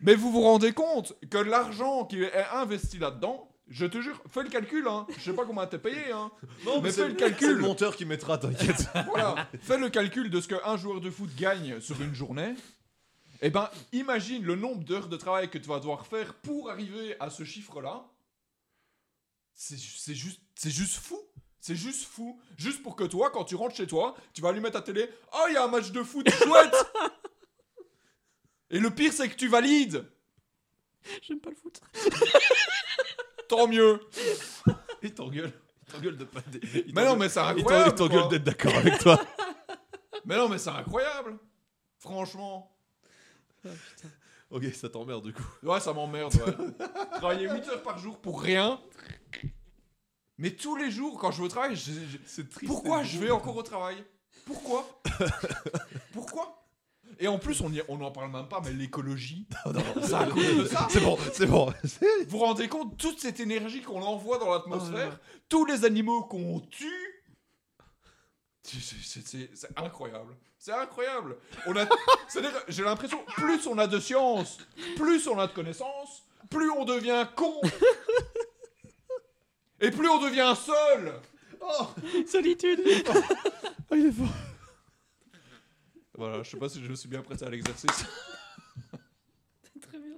Mais 0.00 0.14
vous 0.14 0.30
vous 0.30 0.42
rendez 0.42 0.72
compte 0.72 1.14
que 1.30 1.38
l'argent 1.38 2.04
qui 2.04 2.22
est 2.22 2.44
investi 2.52 2.98
là-dedans, 2.98 3.50
je 3.68 3.86
te 3.86 4.00
jure, 4.02 4.20
fais 4.30 4.42
le 4.42 4.50
calcul, 4.50 4.86
hein. 4.86 5.06
Je 5.16 5.22
sais 5.22 5.32
pas 5.32 5.46
comment 5.46 5.66
t'es 5.66 5.78
payé, 5.78 6.12
hein. 6.12 6.30
Non, 6.66 6.82
mais 6.82 6.92
fais 6.92 7.08
le 7.08 7.14
C'est 7.18 7.24
le 7.26 7.30
calcul. 7.30 7.56
monteur 7.58 7.96
qui 7.96 8.04
mettra, 8.04 8.36
t'inquiète. 8.36 8.86
Voilà. 9.06 9.48
Fais 9.62 9.78
le 9.78 9.88
calcul 9.88 10.28
de 10.28 10.40
ce 10.42 10.48
qu'un 10.48 10.76
joueur 10.76 11.00
de 11.00 11.10
foot 11.10 11.34
gagne 11.36 11.80
sur 11.80 12.00
une 12.02 12.14
journée. 12.14 12.54
Eh 13.40 13.48
ben, 13.50 13.70
imagine 13.92 14.42
le 14.44 14.56
nombre 14.56 14.84
d'heures 14.84 15.08
de 15.08 15.16
travail 15.16 15.48
que 15.48 15.56
tu 15.58 15.68
vas 15.68 15.78
devoir 15.78 16.06
faire 16.06 16.34
pour 16.34 16.70
arriver 16.70 17.16
à 17.20 17.30
ce 17.30 17.44
chiffre-là. 17.44 18.04
C'est 19.54 19.76
juste, 20.14 20.42
c'est 20.54 20.70
juste 20.70 20.96
fou. 20.96 21.18
C'est 21.64 21.76
juste 21.76 22.04
fou. 22.04 22.38
Juste 22.58 22.82
pour 22.82 22.94
que 22.94 23.04
toi, 23.04 23.30
quand 23.30 23.44
tu 23.44 23.54
rentres 23.54 23.74
chez 23.74 23.86
toi, 23.86 24.14
tu 24.34 24.42
vas 24.42 24.50
allumer 24.50 24.70
ta 24.70 24.82
télé. 24.82 25.08
Oh, 25.32 25.46
il 25.48 25.54
y 25.54 25.56
a 25.56 25.64
un 25.64 25.68
match 25.68 25.92
de 25.92 26.02
foot 26.02 26.28
chouette 26.44 26.74
Et 28.68 28.78
le 28.78 28.90
pire, 28.90 29.14
c'est 29.14 29.30
que 29.30 29.34
tu 29.34 29.48
valides. 29.48 30.06
J'aime 31.22 31.40
pas 31.40 31.48
le 31.48 31.56
foot. 31.56 31.80
Tant 33.48 33.66
mieux. 33.66 33.98
Il 35.02 35.14
t'engueule. 35.14 35.54
Il 35.86 35.92
t'engueule 35.94 36.18
de 36.18 36.24
pas. 36.24 36.40
il 36.52 36.92
Mais 36.94 37.02
non, 37.02 37.16
mais 37.16 37.30
c'est 37.30 37.40
incroyable. 37.40 37.92
Il 37.92 37.94
t'engueule 37.94 38.20
quoi. 38.20 38.28
d'être 38.28 38.44
d'accord 38.44 38.74
avec 38.76 38.98
toi. 38.98 39.18
Mais 40.26 40.36
non, 40.36 40.48
mais 40.48 40.56
c'est 40.56 40.70
incroyable. 40.70 41.38
Franchement. 41.98 42.74
ok, 44.50 44.64
ça 44.74 44.88
t'emmerde 44.88 45.24
du 45.24 45.34
coup. 45.34 45.42
Ouais, 45.62 45.80
ça 45.80 45.92
m'emmerde, 45.92 46.34
ouais. 46.34 46.86
Travailler 47.18 47.50
8 47.50 47.68
heures 47.68 47.82
par 47.82 47.98
jour 47.98 48.18
pour 48.18 48.40
rien. 48.40 48.80
Mais 50.38 50.50
tous 50.50 50.74
les 50.76 50.90
jours, 50.90 51.18
quand 51.18 51.30
je 51.30 51.38
vais 51.38 51.44
au 51.44 51.48
travail, 51.48 51.76
je- 51.76 52.42
triste. 52.42 52.66
pourquoi 52.66 53.02
je 53.04 53.18
vais 53.18 53.30
encore 53.30 53.56
au 53.56 53.62
travail? 53.62 54.04
Pourquoi? 54.46 55.00
Pourquoi? 56.12 56.60
Et 57.20 57.28
en 57.28 57.38
plus, 57.38 57.62
on 57.88 57.96
n'en 57.98 58.10
parle 58.10 58.30
même 58.32 58.48
pas, 58.48 58.60
mais 58.64 58.72
l'écologie, 58.72 59.46
ça 60.02 60.18
a 60.20 60.26
de 60.26 60.64
ça. 60.66 60.88
C'est 60.90 61.00
bon, 61.00 61.16
c'est 61.32 61.46
bon. 61.46 61.72
Vous 62.26 62.26
vous 62.26 62.38
rendez 62.38 62.68
compte 62.68 62.96
toute 62.98 63.20
cette 63.20 63.38
énergie 63.38 63.82
qu'on 63.82 64.02
envoie 64.02 64.38
dans 64.38 64.50
l'atmosphère, 64.52 65.20
tous 65.48 65.64
les 65.64 65.84
animaux 65.84 66.24
qu'on 66.24 66.60
tue 66.60 67.22
C'est- 68.64 69.68
incroyable. 69.76 70.34
C'est 70.58 70.72
incroyable. 70.72 71.36
On 71.66 71.76
a, 71.76 71.86
c'est-à-dire, 72.28 72.52
j'ai 72.68 72.82
l'impression, 72.82 73.22
plus 73.36 73.66
on 73.66 73.78
a 73.78 73.86
de 73.86 74.00
science, 74.00 74.58
plus 74.96 75.28
on 75.28 75.38
a 75.38 75.46
de 75.46 75.52
connaissances, 75.52 76.24
plus 76.50 76.70
on 76.70 76.84
devient 76.84 77.26
con. 77.36 77.60
Et 79.86 79.90
plus 79.90 80.08
on 80.08 80.20
devient 80.22 80.54
seul. 80.56 81.12
Solitude. 82.26 82.80
Oh, 83.90 83.94
il 83.96 84.06
est 84.06 84.12
fort. 84.12 84.26
Voilà, 86.16 86.42
je 86.42 86.50
sais 86.50 86.56
pas 86.56 86.68
si 86.70 86.82
je 86.82 86.88
me 86.88 86.94
suis 86.96 87.08
bien 87.08 87.20
prêté 87.22 87.44
à 87.44 87.50
l'exercice. 87.50 87.90
Très 89.82 89.98
bien. 89.98 90.16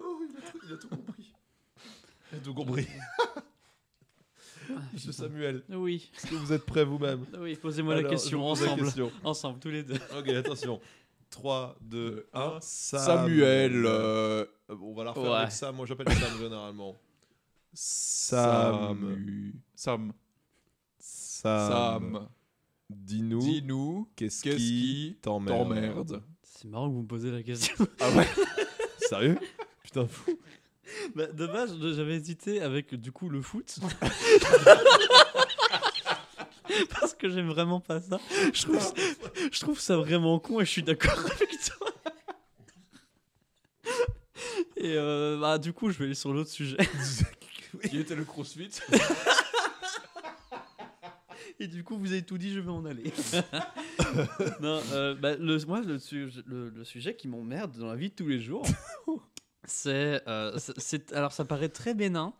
Oh, 0.00 0.18
il 0.28 0.36
a, 0.36 0.50
tout- 0.50 0.58
il 0.66 0.72
a 0.72 0.76
tout 0.76 0.88
compris. 0.88 1.32
Il 2.32 2.38
a 2.38 2.40
tout 2.40 2.54
compris. 2.54 2.88
Monsieur 4.92 5.12
Samuel, 5.12 5.62
Oui, 5.70 6.10
est-ce 6.16 6.26
que 6.26 6.34
vous 6.34 6.52
êtes 6.52 6.66
prêts 6.66 6.84
vous-même? 6.84 7.24
Oui, 7.38 7.54
posez-moi 7.56 7.94
la 7.94 8.00
Alors, 8.00 8.10
question 8.10 8.38
je 8.38 8.42
vous 8.42 8.48
pose 8.48 8.60
la 8.62 8.66
ensemble. 8.72 8.84
question. 8.84 9.12
Ensemble, 9.24 9.60
tous 9.60 9.70
les 9.70 9.82
deux. 9.84 9.98
Ok, 10.18 10.28
attention. 10.28 10.80
3, 11.30 11.76
2, 11.82 12.28
1. 12.34 12.58
Samuel. 12.60 13.84
euh, 13.86 14.44
on 14.68 14.92
va 14.92 15.04
la 15.04 15.12
refaire 15.12 15.30
Ouais. 15.30 15.38
avec 15.38 15.52
Sam. 15.52 15.76
Moi, 15.76 15.86
j'appelle 15.86 16.12
Sam 16.12 16.38
généralement. 16.38 16.96
Sam. 17.74 19.56
Sam. 19.74 20.12
Sam. 20.98 21.70
Sam. 21.70 22.28
Dis-nous. 22.90 23.40
Dis-nous 23.40 24.08
Qu'est-ce 24.16 24.42
qu'est-ce 24.42 24.56
qui 24.56 25.18
t'emmerde? 25.22 26.22
C'est 26.42 26.66
marrant 26.68 26.88
que 26.88 26.94
vous 26.94 27.02
me 27.02 27.06
posez 27.06 27.30
la 27.30 27.42
question. 27.42 27.74
Ah 28.00 28.10
ouais 28.10 28.26
Sérieux? 29.08 29.38
Putain, 29.82 30.06
fou. 30.08 30.38
Bah, 31.14 31.26
de 31.26 31.46
base, 31.46 31.76
j'avais 31.94 32.14
hésité 32.16 32.60
avec 32.62 32.94
du 32.94 33.12
coup 33.12 33.28
le 33.28 33.42
foot. 33.42 33.78
Parce 37.00 37.14
que 37.14 37.28
j'aime 37.28 37.48
vraiment 37.48 37.80
pas 37.80 38.00
ça. 38.00 38.18
Je 38.52 38.62
trouve, 38.62 38.80
ça- 38.80 38.94
je 39.52 39.60
trouve 39.60 39.78
ça 39.80 39.96
vraiment 39.96 40.38
con 40.38 40.60
et 40.60 40.64
je 40.64 40.70
suis 40.70 40.82
d'accord 40.82 41.18
avec 41.18 41.50
toi. 41.66 41.88
Et 44.76 44.94
euh, 44.96 45.38
bah, 45.40 45.58
du 45.58 45.72
coup, 45.72 45.90
je 45.90 45.98
vais 45.98 46.04
aller 46.06 46.14
sur 46.14 46.32
l'autre 46.32 46.50
sujet. 46.50 46.76
Qui 47.88 47.98
était 47.98 48.14
le 48.14 48.24
crossfit 48.24 48.70
Et 51.60 51.66
du 51.66 51.82
coup, 51.82 51.98
vous 51.98 52.12
avez 52.12 52.22
tout 52.22 52.38
dit, 52.38 52.52
je 52.52 52.60
vais 52.60 52.70
en 52.70 52.84
aller. 52.84 53.12
non, 54.60 54.80
euh, 54.92 55.14
bah, 55.16 55.36
le, 55.36 55.58
moi, 55.66 55.80
le, 55.80 55.98
sujet- 55.98 56.42
le, 56.46 56.70
le 56.70 56.84
sujet 56.84 57.16
qui 57.16 57.26
m'emmerde 57.26 57.76
dans 57.76 57.88
la 57.88 57.96
vie 57.96 58.10
de 58.10 58.14
tous 58.14 58.28
les 58.28 58.40
jours, 58.40 58.64
c'est, 59.64 60.22
euh, 60.28 60.56
c'est- 60.76 61.12
Alors, 61.12 61.32
ça 61.32 61.44
paraît 61.44 61.68
très 61.68 61.94
bénin. 61.94 62.32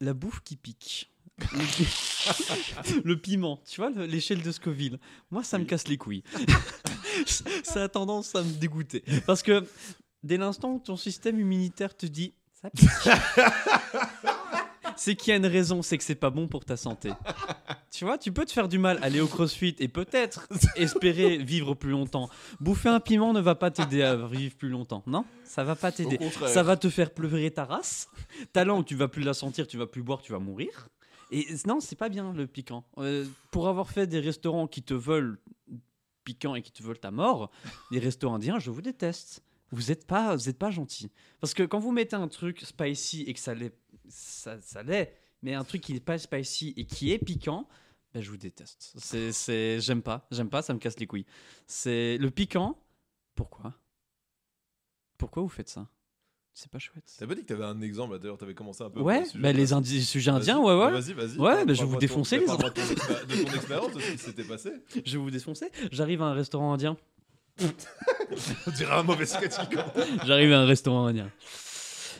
La 0.00 0.14
bouffe 0.14 0.40
qui 0.44 0.56
pique. 0.56 1.10
Le, 1.52 1.64
pi- 1.74 3.00
le 3.04 3.16
piment, 3.20 3.60
tu 3.68 3.80
vois, 3.80 3.90
le- 3.90 4.06
l'échelle 4.06 4.42
de 4.42 4.52
Scoville. 4.52 4.98
Moi, 5.30 5.42
ça 5.42 5.58
me 5.58 5.64
casse 5.64 5.88
les 5.88 5.96
couilles. 5.96 6.22
ça 7.64 7.82
a 7.84 7.88
tendance 7.88 8.34
à 8.36 8.42
me 8.42 8.52
dégoûter. 8.52 9.02
Parce 9.26 9.42
que 9.42 9.66
dès 10.22 10.36
l'instant 10.36 10.74
où 10.74 10.78
ton 10.78 10.96
système 10.96 11.40
immunitaire 11.40 11.96
te 11.96 12.06
dit 12.06 12.34
ça 12.62 12.70
pique, 12.70 12.90
c'est 14.96 15.16
qu'il 15.16 15.30
y 15.30 15.32
a 15.32 15.36
une 15.36 15.46
raison, 15.46 15.82
c'est 15.82 15.98
que 15.98 16.04
c'est 16.04 16.14
pas 16.14 16.30
bon 16.30 16.46
pour 16.46 16.64
ta 16.64 16.76
santé. 16.76 17.10
Tu 17.90 18.04
vois, 18.04 18.18
tu 18.18 18.32
peux 18.32 18.44
te 18.44 18.52
faire 18.52 18.68
du 18.68 18.78
mal, 18.78 18.98
aller 19.02 19.20
au 19.20 19.26
crossfit 19.26 19.74
et 19.78 19.88
peut-être 19.88 20.46
espérer 20.76 21.38
vivre 21.38 21.74
plus 21.74 21.90
longtemps. 21.90 22.28
Bouffer 22.60 22.90
un 22.90 23.00
piment 23.00 23.32
ne 23.32 23.40
va 23.40 23.54
pas 23.54 23.70
t'aider 23.70 24.02
à 24.02 24.14
vivre 24.14 24.54
plus 24.56 24.68
longtemps, 24.68 25.02
non? 25.06 25.24
Ça 25.44 25.64
va 25.64 25.74
pas 25.74 25.90
t'aider. 25.90 26.18
Ça 26.46 26.62
va 26.62 26.76
te 26.76 26.90
faire 26.90 27.12
pleurer 27.12 27.50
ta 27.50 27.64
race. 27.64 28.08
Ta 28.52 28.64
langue, 28.64 28.84
tu 28.84 28.94
vas 28.94 29.08
plus 29.08 29.22
la 29.22 29.34
sentir, 29.34 29.66
tu 29.66 29.78
vas 29.78 29.86
plus 29.86 30.02
boire, 30.02 30.22
tu 30.22 30.32
vas 30.32 30.38
mourir. 30.38 30.88
Et 31.30 31.46
non, 31.66 31.80
c'est 31.80 31.96
pas 31.96 32.08
bien 32.08 32.32
le 32.32 32.46
piquant. 32.46 32.84
Euh, 32.98 33.24
pour 33.50 33.68
avoir 33.68 33.90
fait 33.90 34.06
des 34.06 34.20
restaurants 34.20 34.66
qui 34.66 34.82
te 34.82 34.94
veulent 34.94 35.38
piquant 36.24 36.54
et 36.54 36.62
qui 36.62 36.72
te 36.72 36.82
veulent 36.82 36.98
ta 36.98 37.10
mort, 37.10 37.50
les 37.90 37.98
restos 37.98 38.30
indiens, 38.30 38.58
je 38.58 38.70
vous 38.70 38.82
déteste. 38.82 39.42
Vous 39.72 39.90
êtes 39.92 40.06
pas, 40.06 40.34
vous 40.34 40.48
êtes 40.48 40.58
pas 40.58 40.70
gentil. 40.70 41.10
Parce 41.40 41.54
que 41.54 41.62
quand 41.62 41.78
vous 41.78 41.92
mettez 41.92 42.16
un 42.16 42.28
truc 42.28 42.60
spicy 42.60 43.22
et 43.22 43.32
que 43.34 43.38
ça 43.40 43.54
l'est, 43.54 43.74
ça, 44.08 44.60
ça 44.60 44.82
l'est, 44.82 45.14
mais 45.42 45.54
un 45.54 45.64
truc 45.64 45.80
qui 45.82 45.92
n'est 45.92 46.00
pas 46.00 46.18
spicy 46.18 46.74
et 46.76 46.84
qui 46.86 47.12
est 47.12 47.18
piquant, 47.18 47.68
ben 48.12 48.20
je 48.22 48.30
vous 48.30 48.36
déteste. 48.36 48.92
C'est, 48.96 49.30
c'est, 49.32 49.80
j'aime 49.80 50.02
pas, 50.02 50.26
j'aime 50.32 50.50
pas, 50.50 50.62
ça 50.62 50.74
me 50.74 50.78
casse 50.80 50.98
les 50.98 51.06
couilles. 51.06 51.26
C'est 51.66 52.18
le 52.18 52.30
piquant. 52.30 52.76
Pourquoi? 53.36 53.74
Pourquoi 55.16 55.42
vous 55.42 55.48
faites 55.48 55.68
ça? 55.68 55.86
C'est 56.52 56.70
pas 56.70 56.78
chouette. 56.80 57.14
T'as 57.18 57.26
pas 57.26 57.34
dit 57.36 57.42
que 57.42 57.46
t'avais 57.46 57.64
un 57.64 57.80
exemple 57.80 58.12
là, 58.14 58.18
D'ailleurs, 58.18 58.36
t'avais 58.36 58.54
commencé 58.54 58.82
un 58.82 58.90
peu. 58.90 59.00
Ouais, 59.00 59.22
le 59.34 59.40
bah, 59.40 59.52
les 59.52 59.66
sujets 60.02 60.30
indiens, 60.30 60.58
ouais, 60.58 60.72
ouais. 60.74 60.90
Bah, 60.90 61.00
Vas-y, 61.00 61.12
vas-y. 61.12 61.38
Ouais, 61.38 61.64
bah, 61.64 61.72
je 61.74 61.80
vais 61.80 61.86
vous 61.86 61.90
de 61.90 61.92
ton- 61.94 61.98
défoncer, 62.00 62.38
les 62.40 62.46
de 62.46 62.50
ton 62.50 62.56
expé- 62.58 63.26
de 63.26 63.44
ton 63.44 63.54
expérience, 63.54 63.92
de 63.94 64.00
ce 64.00 64.10
qui 64.12 64.18
s'était 64.18 64.44
passé. 64.44 64.70
Je 65.04 65.12
vais 65.12 65.18
vous 65.22 65.30
défoncer. 65.30 65.70
J'arrive 65.92 66.22
à 66.22 66.26
un 66.26 66.32
restaurant 66.34 66.72
indien. 66.72 66.96
On 68.66 68.70
dirait 68.70 68.94
un 68.94 69.02
mauvais 69.02 69.26
sketch 69.26 69.58
qui 69.60 69.68
commence. 69.76 69.92
J'arrive 70.24 70.52
à 70.52 70.60
un 70.60 70.66
restaurant 70.66 71.06
indien. 71.06 71.30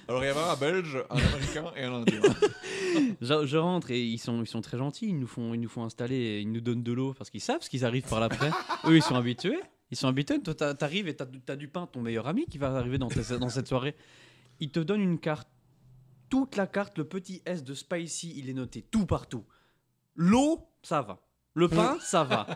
Alors 0.08 0.24
il 0.24 0.26
y 0.26 0.30
avait 0.30 0.40
un 0.40 0.56
Belge, 0.56 0.98
un 1.08 1.16
Américain 1.16 1.72
et 1.76 1.84
un 1.84 1.94
Indien. 1.94 2.20
Je, 3.20 3.46
je 3.46 3.56
rentre 3.56 3.92
et 3.92 4.02
ils 4.02 4.18
sont, 4.18 4.40
ils 4.42 4.46
sont 4.48 4.60
très 4.60 4.76
gentils. 4.76 5.06
Ils 5.08 5.18
nous 5.18 5.28
font, 5.28 5.54
ils 5.54 5.60
nous 5.60 5.68
font 5.68 5.84
installer, 5.84 6.16
et 6.16 6.40
ils 6.40 6.50
nous 6.50 6.60
donnent 6.60 6.82
de 6.82 6.92
l'eau 6.92 7.14
parce 7.16 7.30
qu'ils 7.30 7.40
savent 7.40 7.62
ce 7.62 7.70
qu'ils 7.70 7.84
arrivent 7.84 8.08
par 8.08 8.18
l'après. 8.18 8.50
Eux, 8.86 8.96
ils 8.96 9.02
sont 9.02 9.14
habitués. 9.14 9.60
Ils 9.92 9.96
sont 9.96 10.08
habitués. 10.08 10.42
Toi, 10.42 10.54
t'a- 10.54 10.74
t'arrives 10.74 11.06
et 11.06 11.14
t'as, 11.14 11.26
t'as 11.46 11.54
du 11.54 11.68
pain, 11.68 11.86
ton 11.86 12.00
meilleur 12.00 12.26
ami 12.26 12.46
qui 12.46 12.58
va 12.58 12.74
arriver 12.76 12.98
dans, 12.98 13.06
tes- 13.08 13.38
dans 13.38 13.48
cette 13.48 13.68
soirée. 13.68 13.94
Ils 14.58 14.70
te 14.70 14.80
donnent 14.80 15.00
une 15.02 15.20
carte. 15.20 15.48
Toute 16.28 16.56
la 16.56 16.66
carte, 16.66 16.98
le 16.98 17.04
petit 17.04 17.42
S 17.46 17.62
de 17.62 17.74
Spicy, 17.74 18.34
il 18.36 18.48
est 18.50 18.54
noté 18.54 18.82
tout 18.82 19.06
partout. 19.06 19.44
L'eau, 20.16 20.68
ça 20.82 21.02
va. 21.02 21.20
Le 21.54 21.68
pain, 21.68 21.98
ça 22.00 22.24
va. 22.24 22.46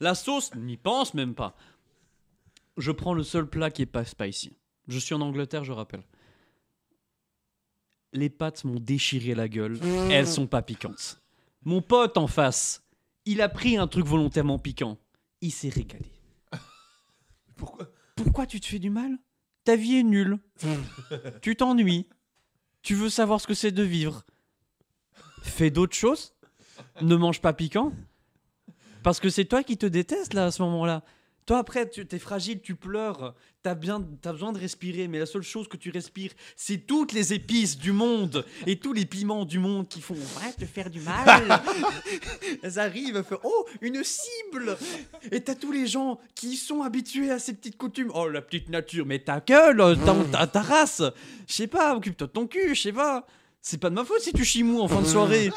La 0.00 0.14
sauce, 0.14 0.54
n'y 0.54 0.76
pense 0.78 1.12
même 1.14 1.34
pas. 1.34 1.54
Je 2.76 2.92
prends 2.92 3.14
le 3.14 3.22
seul 3.22 3.48
plat 3.48 3.70
qui 3.70 3.82
est 3.82 3.86
pas 3.86 4.04
spicy. 4.04 4.56
Je 4.88 4.98
suis 4.98 5.14
en 5.14 5.20
Angleterre, 5.20 5.64
je 5.64 5.72
rappelle. 5.72 6.04
Les 8.12 8.30
pâtes 8.30 8.64
m'ont 8.64 8.80
déchiré 8.80 9.34
la 9.34 9.48
gueule. 9.48 9.78
Elles 10.10 10.28
sont 10.28 10.46
pas 10.46 10.62
piquantes. 10.62 11.20
Mon 11.64 11.82
pote 11.82 12.16
en 12.16 12.26
face, 12.26 12.82
Il 13.24 13.42
a 13.42 13.48
pris 13.48 13.76
un 13.76 13.88
truc 13.88 14.06
volontairement 14.06 14.58
piquant. 14.58 14.98
Il 15.40 15.50
s'est 15.50 15.68
régalé. 15.68 16.06
Pourquoi? 17.56 17.90
Pourquoi 18.14 18.46
tu 18.46 18.60
te 18.60 18.66
fais 18.66 18.78
du 18.78 18.88
mal? 18.88 19.18
Ta 19.64 19.74
vie 19.74 19.96
est 19.96 20.04
nulle. 20.04 20.38
tu 21.42 21.56
t'ennuies. 21.56 22.06
Tu 22.82 22.94
veux 22.94 23.10
savoir 23.10 23.40
ce 23.40 23.48
que 23.48 23.54
c'est 23.54 23.72
de 23.72 23.82
vivre. 23.82 24.24
Fais 25.42 25.70
d'autres 25.70 25.96
choses. 25.96 26.34
Ne 27.02 27.16
mange 27.16 27.40
pas 27.40 27.52
piquant. 27.52 27.92
Parce 29.02 29.18
que 29.18 29.28
c'est 29.28 29.44
toi 29.44 29.64
qui 29.64 29.76
te 29.76 29.86
détestes 29.86 30.34
là 30.34 30.46
à 30.46 30.50
ce 30.52 30.62
moment-là. 30.62 31.02
Toi 31.46 31.58
après, 31.58 31.88
tu 31.88 32.04
es 32.10 32.18
fragile, 32.18 32.60
tu 32.60 32.74
pleures, 32.74 33.36
t'as 33.62 33.76
bien, 33.76 34.04
as 34.24 34.32
besoin 34.32 34.52
de 34.52 34.58
respirer, 34.58 35.06
mais 35.06 35.20
la 35.20 35.26
seule 35.26 35.42
chose 35.42 35.68
que 35.68 35.76
tu 35.76 35.90
respires, 35.90 36.32
c'est 36.56 36.88
toutes 36.88 37.12
les 37.12 37.34
épices 37.34 37.78
du 37.78 37.92
monde 37.92 38.44
et 38.66 38.80
tous 38.80 38.92
les 38.92 39.06
piments 39.06 39.44
du 39.44 39.60
monde 39.60 39.86
qui 39.86 40.00
font 40.00 40.14
ouais, 40.14 40.52
te 40.58 40.64
faire 40.64 40.90
du 40.90 41.00
mal. 41.00 41.62
Elles 42.64 42.80
arrivent, 42.80 43.22
font 43.22 43.38
oh 43.44 43.64
une 43.80 44.02
cible. 44.02 44.76
Et 45.30 45.40
t'as 45.40 45.54
tous 45.54 45.70
les 45.70 45.86
gens 45.86 46.18
qui 46.34 46.56
sont 46.56 46.82
habitués 46.82 47.30
à 47.30 47.38
ces 47.38 47.54
petites 47.54 47.78
coutumes. 47.78 48.10
Oh 48.12 48.28
la 48.28 48.42
petite 48.42 48.68
nature, 48.68 49.06
mais 49.06 49.20
ta 49.20 49.38
gueule, 49.38 49.96
ta, 50.04 50.14
ta, 50.32 50.46
ta 50.48 50.62
race. 50.62 51.02
Je 51.46 51.54
sais 51.54 51.68
pas, 51.68 51.94
occupe-toi 51.94 52.26
de 52.26 52.32
ton 52.32 52.48
cul, 52.48 52.74
je 52.74 52.82
sais 52.82 52.92
pas. 52.92 53.24
C'est 53.60 53.78
pas 53.78 53.90
de 53.90 53.94
ma 53.94 54.04
faute 54.04 54.20
si 54.20 54.32
tu 54.32 54.44
chimous 54.44 54.80
en 54.80 54.88
fin 54.88 55.00
de 55.00 55.06
soirée. 55.06 55.52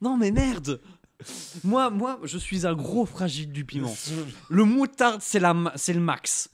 Non 0.00 0.16
mais 0.16 0.32
merde. 0.32 0.80
Moi, 1.62 1.90
moi, 1.90 2.20
je 2.24 2.38
suis 2.38 2.66
un 2.66 2.74
gros 2.74 3.06
fragile 3.06 3.52
du 3.52 3.64
piment. 3.64 3.94
Le 4.50 4.64
moutarde, 4.64 5.20
c'est 5.22 5.40
c'est 5.76 5.92
le 5.92 6.00
max. 6.00 6.50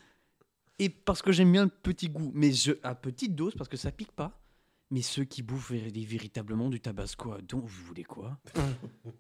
Et 0.79 0.89
parce 0.89 1.23
que 1.23 1.33
j'aime 1.33 1.53
bien 1.53 1.65
le 1.65 1.71
petit 1.71 2.09
goût, 2.09 2.31
mais 2.35 2.53
je, 2.53 2.73
à 2.83 2.95
petite 2.95 3.35
dose 3.35 3.55
parce 3.55 3.69
que 3.69 3.77
ça 3.77 3.91
pique 3.93 4.13
pas. 4.13 4.37
Mais 4.93 5.03
ceux 5.03 5.25
qui 5.25 5.43
bouffent 5.43 5.71
véri- 5.73 6.05
véritablement 6.07 6.69
du 6.69 6.81
tabasco, 6.81 7.35
donc 7.43 7.65
vous 7.65 7.85
voulez 7.85 8.03
quoi? 8.05 8.39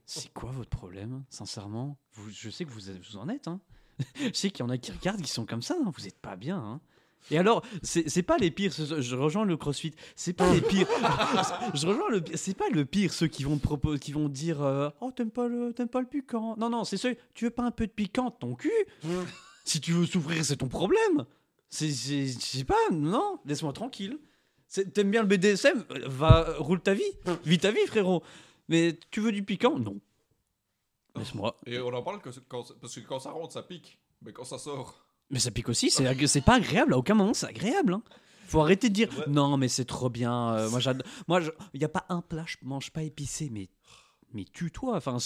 C'est 0.04 0.32
quoi 0.32 0.50
votre 0.50 0.70
problème, 0.70 1.22
sincèrement 1.28 1.96
Je 2.30 2.50
sais 2.50 2.64
que 2.64 2.70
vous, 2.70 2.80
vous 2.80 3.16
en 3.16 3.28
êtes. 3.28 3.46
Hein 3.46 3.60
je 4.16 4.32
sais 4.32 4.50
qu'il 4.50 4.64
y 4.64 4.66
en 4.66 4.70
a 4.70 4.78
qui 4.78 4.90
regardent, 4.90 5.20
qui 5.22 5.30
sont 5.30 5.46
comme 5.46 5.62
ça. 5.62 5.76
hein. 5.80 5.92
Vous 5.96 6.06
êtes 6.08 6.18
pas 6.18 6.34
bien. 6.36 6.58
Hein 6.58 6.80
et 7.30 7.38
alors, 7.38 7.64
c'est 7.82 8.22
pas 8.22 8.38
les 8.38 8.50
pires. 8.50 8.72
Je 8.72 9.16
rejoins 9.16 9.44
le 9.44 9.56
CrossFit. 9.56 9.94
C'est 10.16 10.32
pas 10.32 10.52
les 10.52 10.60
pires. 10.60 10.88
je 11.74 11.86
rejoins 11.86 12.10
le. 12.10 12.22
C'est 12.34 12.56
pas 12.56 12.68
le 12.70 12.84
pire 12.84 13.12
ceux 13.12 13.28
qui 13.28 13.44
vont 13.44 13.58
proposer, 13.58 13.98
qui 13.98 14.12
vont 14.12 14.28
dire, 14.28 14.62
euh, 14.62 14.90
oh 15.00 15.10
t'aimes 15.10 15.30
pas 15.30 15.46
le, 15.46 15.72
t'aimes 15.72 15.88
pas 15.88 16.00
le 16.00 16.06
piquant. 16.06 16.56
Non 16.56 16.70
non, 16.70 16.84
c'est 16.84 16.96
ceux. 16.96 17.16
Tu 17.34 17.44
veux 17.44 17.50
pas 17.50 17.62
un 17.62 17.70
peu 17.70 17.86
de 17.86 17.92
piquant, 17.92 18.30
ton 18.30 18.54
cul? 18.54 18.72
Si 19.64 19.80
tu 19.80 19.92
veux 19.92 20.06
souffrir, 20.06 20.44
c'est 20.44 20.56
ton 20.56 20.68
problème. 20.68 21.24
C'est, 21.68 21.88
je 21.88 22.38
sais 22.38 22.64
pas. 22.64 22.74
Non, 22.90 23.38
laisse-moi 23.44 23.72
tranquille. 23.72 24.18
T'aimes 24.94 25.10
bien 25.10 25.22
le 25.22 25.28
BDSM 25.28 25.84
Va, 26.06 26.54
roule 26.58 26.80
ta 26.80 26.94
vie. 26.94 27.02
Vis 27.44 27.58
ta 27.58 27.70
vie, 27.70 27.86
frérot. 27.86 28.22
Mais 28.68 28.98
tu 29.10 29.20
veux 29.20 29.32
du 29.32 29.44
piquant? 29.44 29.78
Non. 29.78 30.00
Laisse-moi. 31.16 31.56
Et 31.66 31.78
on 31.80 31.92
en 31.92 32.02
parle 32.02 32.20
que 32.20 32.30
parce 32.80 32.94
que 32.94 33.00
quand 33.00 33.18
ça 33.18 33.30
rentre, 33.30 33.52
ça 33.52 33.62
pique. 33.62 33.98
Mais 34.22 34.32
quand 34.32 34.44
ça 34.44 34.58
sort. 34.58 35.06
Mais 35.30 35.38
ça 35.38 35.50
pique 35.50 35.68
aussi, 35.68 35.90
c'est 35.90 36.44
pas 36.44 36.54
agréable, 36.56 36.94
à 36.94 36.98
aucun 36.98 37.14
moment 37.14 37.34
c'est 37.34 37.46
agréable. 37.46 37.94
Hein. 37.94 38.02
Faut 38.48 38.60
arrêter 38.60 38.88
de 38.88 38.94
dire 38.94 39.08
Ouais. 39.16 39.24
non, 39.28 39.56
mais 39.56 39.68
c'est 39.68 39.84
trop 39.84 40.10
bien. 40.10 40.54
euh, 40.54 40.70
moi, 40.70 40.80
j'adore. 40.80 41.06
Moi, 41.28 41.40
il 41.72 41.80
y 41.80 41.84
a 41.84 41.88
pas 41.88 42.04
un 42.08 42.20
plat, 42.20 42.44
je 42.48 42.56
mange 42.62 42.90
pas 42.90 43.02
épicé, 43.04 43.48
mais 43.52 43.68
mais 44.32 44.44
tue-toi. 44.44 44.96
Enfin, 44.96 45.18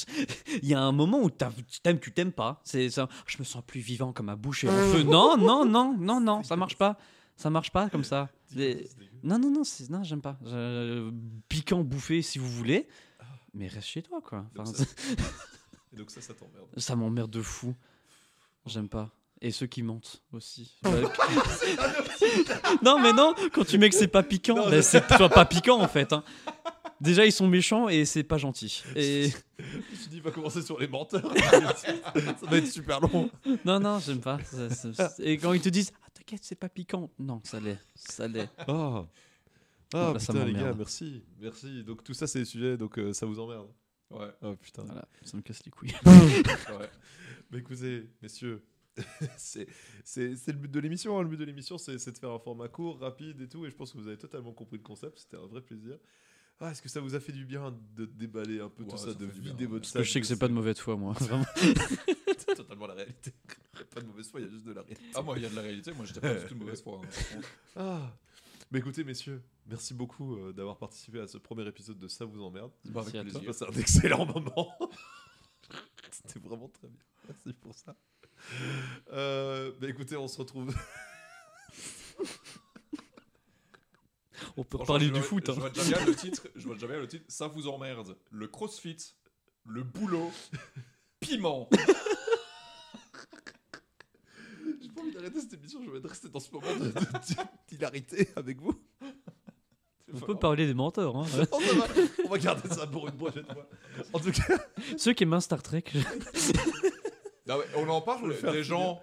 il 0.63 0.69
y 0.69 0.75
a 0.75 0.81
un 0.81 0.93
moment 0.93 1.23
où 1.23 1.31
t'aimes, 1.31 1.99
tu 2.01 2.13
t'aimes 2.13 2.33
pas. 2.33 2.61
C'est 2.65 2.91
ça. 2.91 3.09
Je 3.27 3.39
me 3.39 3.45
sens 3.45 3.63
plus 3.67 3.81
vivant 3.81 4.13
comme 4.13 4.27
ma 4.27 4.37
bouche 4.37 4.65
est 4.65 4.69
en 4.69 4.93
feu. 4.93 5.03
Non, 5.05 5.37
non, 5.39 5.65
non, 5.65 5.97
non, 5.99 6.21
non, 6.21 6.43
ça 6.43 6.57
marche 6.57 6.77
pas. 6.77 6.99
Ça 7.37 7.49
marche 7.51 7.71
pas 7.73 7.89
comme 7.91 8.05
ça. 8.05 8.29
Les-. 8.55 8.87
Non, 9.23 9.39
non, 9.39 9.51
non, 9.51 9.65
c'est- 9.65 9.89
non, 9.91 10.03
j'aime 10.05 10.21
pas. 10.23 10.39
Je- 10.45 11.11
Piquant, 11.49 11.83
bouffé 11.83 12.21
si 12.23 12.39
vous 12.39 12.49
voulez, 12.51 12.87
mais 13.55 13.69
reste 13.69 13.89
chez 13.89 14.03
toi, 14.03 14.21
quoi. 14.23 14.45
Enfin, 14.57 14.71
donc 15.95 16.11
ça, 16.11 16.21
ça 16.21 16.35
t'emmerde. 16.35 16.67
ça 16.77 16.95
m'emmerde 16.95 17.31
de 17.31 17.41
fou. 17.43 17.75
J'aime 18.67 18.89
pas. 18.89 19.11
Et 19.41 19.51
ceux 19.51 19.67
qui 19.67 19.83
mentent 19.83 20.23
aussi. 20.33 20.79
non, 22.83 22.99
mais 23.01 23.13
non, 23.13 23.35
quand 23.53 23.65
tu 23.65 23.79
mets 23.79 23.91
que 23.91 23.97
c'est 23.97 24.09
pas 24.09 24.23
piquant, 24.23 24.55
Non, 24.57 24.71
je- 24.71 24.81
c'est 24.81 25.07
pas, 25.07 25.29
pas 25.29 25.45
piquant 25.45 25.81
en 25.81 25.89
fait. 25.89 26.13
hein. 26.13 26.25
Déjà, 27.01 27.27
ils 27.27 27.33
sont 27.33 27.47
méchants 27.49 27.89
et 27.89 28.05
c'est 28.05 28.23
pas 28.23 28.39
gentil. 28.39 28.83
Et 28.97 29.31
Je 29.59 29.77
me 29.77 29.95
suis 29.97 30.09
dit, 30.09 30.17
il 30.17 30.23
va 30.23 30.31
commencer 30.31 30.63
sur 30.63 30.79
les 30.79 30.87
menteurs. 30.89 31.31
ça 31.77 32.47
va 32.47 32.57
être 32.57 32.67
super 32.67 33.01
long. 33.01 33.31
non, 33.65 33.81
non, 33.81 33.99
j'aime 33.99 34.21
pas. 34.21 34.39
Ça- 34.45 34.71
ça- 34.93 35.15
Et 35.19 35.37
quand 35.37 35.53
ils 35.53 35.61
te 35.61 35.69
disent, 35.69 35.93
ah, 36.03 36.09
t'inquiète, 36.15 36.41
c'est 36.43 36.55
pas 36.59 36.69
piquant. 36.69 37.11
Non, 37.19 37.41
ça 37.45 37.61
l'est. 37.61 37.79
Ça 37.95 38.27
l'est. 38.29 38.49
Ah, 38.67 39.05
Ah, 39.93 40.13
là, 40.15 40.19
ça 40.19 40.33
putain, 40.33 40.45
les 40.47 40.53
gars, 40.55 40.73
merci. 40.73 41.23
Merci. 41.41 41.85
Donc 41.85 42.03
tout 42.05 42.15
ça, 42.15 42.27
c'est 42.27 42.39
des 42.41 42.45
sujets, 42.45 42.77
donc 42.77 42.99
euh, 42.99 43.13
ça 43.13 43.27
vous 43.27 43.39
emmerde. 43.39 43.69
Ouais. 44.11 44.31
Oh 44.43 44.55
putain. 44.57 44.85
Voilà, 44.85 45.05
ça 45.25 45.37
me 45.37 45.43
casse 45.43 45.63
les 45.65 45.71
couilles. 45.73 45.95
ouais. 46.07 46.91
Mais 47.51 47.59
écoutez, 47.59 48.09
messieurs, 48.23 48.65
c'est 49.37 49.67
c'est- 50.05 50.37
c'est 50.37 50.53
le 50.53 50.59
but 50.59 50.71
de 50.71 50.81
l'émission. 50.81 51.19
hein. 51.19 51.23
Le 51.23 51.29
but 51.29 51.37
de 51.37 51.45
l'émission, 51.45 51.79
c'est 51.79 51.99
c'est 51.99 52.13
de 52.13 52.19
faire 52.19 52.31
un 52.31 52.39
format 52.39 52.69
court, 52.69 52.99
rapide 53.01 53.41
et 53.41 53.49
tout. 53.49 53.67
Et 53.67 53.71
je 53.71 53.75
pense 53.77 53.93
que 53.93 53.99
vous 53.99 54.07
avez 54.09 54.19
totalement 54.19 54.53
compris 54.53 54.77
le 54.77 54.83
concept. 54.83 55.19
C'était 55.19 55.37
un 55.37 55.47
vrai 55.47 55.61
plaisir. 55.61 55.99
Ah, 56.61 56.71
Est-ce 56.71 56.81
que 56.81 56.89
ça 56.89 57.01
vous 57.01 57.17
a 57.17 57.21
fait 57.21 57.33
du 57.33 57.45
bien 57.45 57.77
de 57.97 58.05
déballer 58.07 58.61
un 58.61 58.69
peu 58.69 58.85
tout 58.85 58.97
ça, 58.97 59.07
ça 59.09 59.15
de 59.15 59.27
bien, 59.27 59.43
vider 59.51 59.65
ouais. 59.65 59.71
votre 59.73 59.83
Parce 59.83 59.93
que 59.95 60.03
je 60.05 60.11
sais 60.13 60.21
que 60.21 60.27
c'est 60.27 60.39
pas 60.39 60.47
de 60.47 60.53
mauvaise 60.53 60.79
foi, 60.79 60.97
moi. 60.97 61.13
Vraiment. 61.21 61.45
C'est 61.57 62.55
totalement 62.55 62.87
la 62.87 62.95
réalité. 62.95 63.33
pas 63.93 64.01
de 64.01 64.07
mauvaise 64.07 64.29
foi, 64.31 64.41
il 64.41 64.45
y 64.45 64.47
a 64.47 64.51
juste 64.53 64.65
de 64.65 64.73
la 64.73 64.83
réalité. 64.83 65.05
Ah, 65.15 65.23
moi, 65.23 65.37
il 65.37 65.43
y 65.43 65.47
a 65.47 65.49
de 65.49 65.57
la 65.57 65.63
réalité. 65.63 65.93
Moi, 65.93 66.05
j'étais 66.07 66.21
pas 66.21 66.33
du 66.35 66.47
tout 66.47 66.55
de 66.55 66.61
mauvaise 66.61 66.81
foi. 66.83 67.01
hein. 67.05 67.41
Ah. 67.77 68.17
Mais 68.71 68.79
écoutez, 68.79 69.03
messieurs, 69.05 69.43
merci 69.67 69.95
beaucoup 69.95 70.37
euh, 70.37 70.53
d'avoir 70.53 70.79
participé 70.79 71.19
à 71.21 71.27
ce 71.27 71.39
premier 71.39 71.67
épisode 71.67 71.99
de 71.99 72.07
Ça 72.09 72.25
vous 72.25 72.41
emmerde. 72.43 72.71
Bah, 72.87 73.03
passé 73.05 73.19
un 73.19 73.73
excellent 73.79 74.25
moment. 74.25 74.73
C'était 76.11 76.39
vraiment 76.39 76.69
très 76.69 76.87
bien. 76.89 76.99
Merci 77.29 77.53
pour 77.55 77.75
ça. 77.75 77.97
Euh, 79.13 79.73
bah 79.81 79.89
écoutez, 79.89 80.17
on 80.17 80.29
se 80.29 80.39
retrouve. 80.39 80.75
On 84.57 84.65
peut 84.65 84.79
parler 84.79 85.11
du 85.11 85.21
foot. 85.21 85.45
Je 85.47 85.53
hein. 85.53 85.55
vois 85.55 85.71
déjà 85.71 85.97
bien 85.99 86.07
le 86.07 86.15
titre. 86.15 86.49
Je 86.55 86.65
vois 86.65 86.75
déjà 86.75 86.87
bien 86.87 86.99
le 86.99 87.09
titre. 87.09 87.25
Ça 87.29 87.47
vous 87.49 87.67
emmerde. 87.69 88.17
Le 88.31 88.47
crossfit, 88.49 89.15
le 89.67 89.83
boulot, 89.83 90.31
piment. 91.21 91.69
J'ai 94.81 94.89
pas 94.91 95.01
envie 95.01 95.13
d'arrêter 95.13 95.41
cette 95.41 95.55
émission, 95.55 95.81
je 95.85 95.91
vais 95.91 96.07
rester 96.07 96.29
dans 96.29 96.41
ce 96.41 96.51
moment 96.53 96.67
de, 96.77 96.87
de- 96.91 96.93
d'hilarité 97.69 98.29
avec 98.37 98.61
vous. 98.61 98.75
On 100.13 100.21
peut 100.21 100.37
parler 100.39 100.67
des 100.67 100.75
menteurs. 100.75 101.17
hein. 101.17 101.27
Oh, 101.51 101.59
va. 101.59 101.87
On 102.25 102.29
va 102.29 102.39
garder 102.39 102.69
ça 102.69 102.87
pour 102.87 103.09
une 103.09 103.17
prochaine 103.17 103.45
fois. 103.47 103.69
En 104.13 104.21
tout 104.21 104.31
cas, 104.31 104.59
Ceux 104.97 105.13
qui 105.13 105.25
aiment 105.25 105.41
Star 105.41 105.63
Trek. 105.63 105.85
Non, 107.47 107.59
mais 107.59 107.65
on 107.77 107.89
en 107.89 108.01
parle 108.01 108.35
des 108.53 108.65
gens 108.65 109.01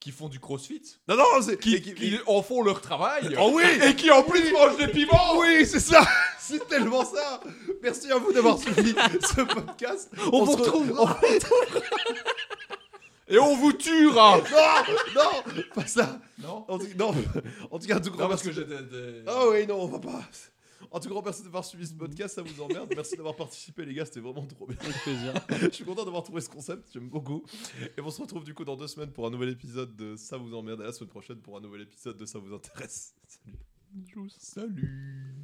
qui 0.00 0.10
font 0.10 0.28
du 0.28 0.38
crossfit, 0.40 0.82
non, 1.08 1.16
non, 1.16 1.24
c'est. 1.40 1.58
qui, 1.58 1.76
et 1.76 1.80
qui- 1.80 1.94
qui 1.94 2.18
en 2.26 2.42
font 2.42 2.62
leur 2.62 2.80
travail. 2.82 3.34
Oh 3.40 3.52
oui 3.54 3.62
Et 3.86 3.94
qui 3.96 4.10
en 4.10 4.22
plus 4.22 4.52
mangent 4.52 4.76
des 4.76 4.88
piments. 4.88 5.38
Oui, 5.38 5.64
c'est 5.66 5.80
ça 5.80 6.06
C'est 6.38 6.66
tellement 6.68 7.04
ça 7.06 7.40
Merci 7.82 8.12
à 8.12 8.18
vous 8.18 8.30
d'avoir 8.32 8.58
suivi 8.58 8.94
ce 9.34 9.40
podcast. 9.40 10.10
On 10.30 10.44
vous 10.44 10.52
se 10.52 10.56
re- 10.58 10.60
retrouvera. 10.60 11.18
Et 13.28 13.38
on 13.38 13.56
vous 13.56 13.72
tuera. 13.72 14.38
Non 15.14 15.22
Non 15.54 15.62
Pas 15.74 15.86
ça 15.86 16.18
Non. 16.42 16.64
en 16.68 16.78
tout, 16.78 16.86
non, 16.98 17.14
en 17.70 17.78
tout 17.78 17.86
cas, 17.86 17.98
tout 18.00 18.10
grand 18.10 18.24
Non, 18.24 18.28
parce 18.28 18.42
que 18.42 18.52
j'étais. 18.52 18.82
des- 18.82 19.22
Ah 19.26 19.48
oui, 19.48 19.66
non, 19.66 19.80
on 19.82 19.86
va 19.86 19.98
pas. 19.98 20.20
En 20.94 21.00
tout 21.00 21.12
cas, 21.12 21.20
merci 21.24 21.42
d'avoir 21.42 21.64
suivi 21.64 21.88
ce 21.88 21.92
podcast, 21.94 22.36
ça 22.36 22.42
vous 22.42 22.62
emmerde. 22.62 22.92
Merci 22.94 23.16
d'avoir 23.16 23.34
participé, 23.34 23.84
les 23.84 23.94
gars, 23.94 24.04
c'était 24.04 24.20
vraiment 24.20 24.46
trop 24.46 24.64
bien. 24.64 24.76
Avec 24.80 24.94
plaisir. 25.02 25.34
Je 25.62 25.70
suis 25.70 25.84
content 25.84 26.04
d'avoir 26.04 26.22
trouvé 26.22 26.40
ce 26.40 26.48
concept, 26.48 26.88
j'aime 26.92 27.08
beaucoup. 27.08 27.44
Et 27.98 28.00
on 28.00 28.10
se 28.12 28.22
retrouve 28.22 28.44
du 28.44 28.54
coup 28.54 28.64
dans 28.64 28.76
deux 28.76 28.86
semaines 28.86 29.10
pour 29.10 29.26
un 29.26 29.30
nouvel 29.30 29.48
épisode 29.48 29.96
de 29.96 30.14
Ça 30.14 30.36
vous 30.36 30.54
emmerde 30.54 30.80
et 30.82 30.84
la 30.84 30.92
semaine 30.92 31.10
prochaine 31.10 31.40
pour 31.40 31.56
un 31.56 31.60
nouvel 31.60 31.80
épisode 31.80 32.16
de 32.16 32.24
Ça 32.24 32.38
vous 32.38 32.54
intéresse. 32.54 33.12
Salut. 33.26 33.58
Salut. 34.38 35.34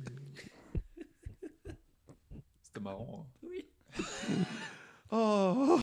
C'était 2.63 2.81
marrant. 2.81 3.27
hein. 3.43 4.05
Oh. 5.11 5.79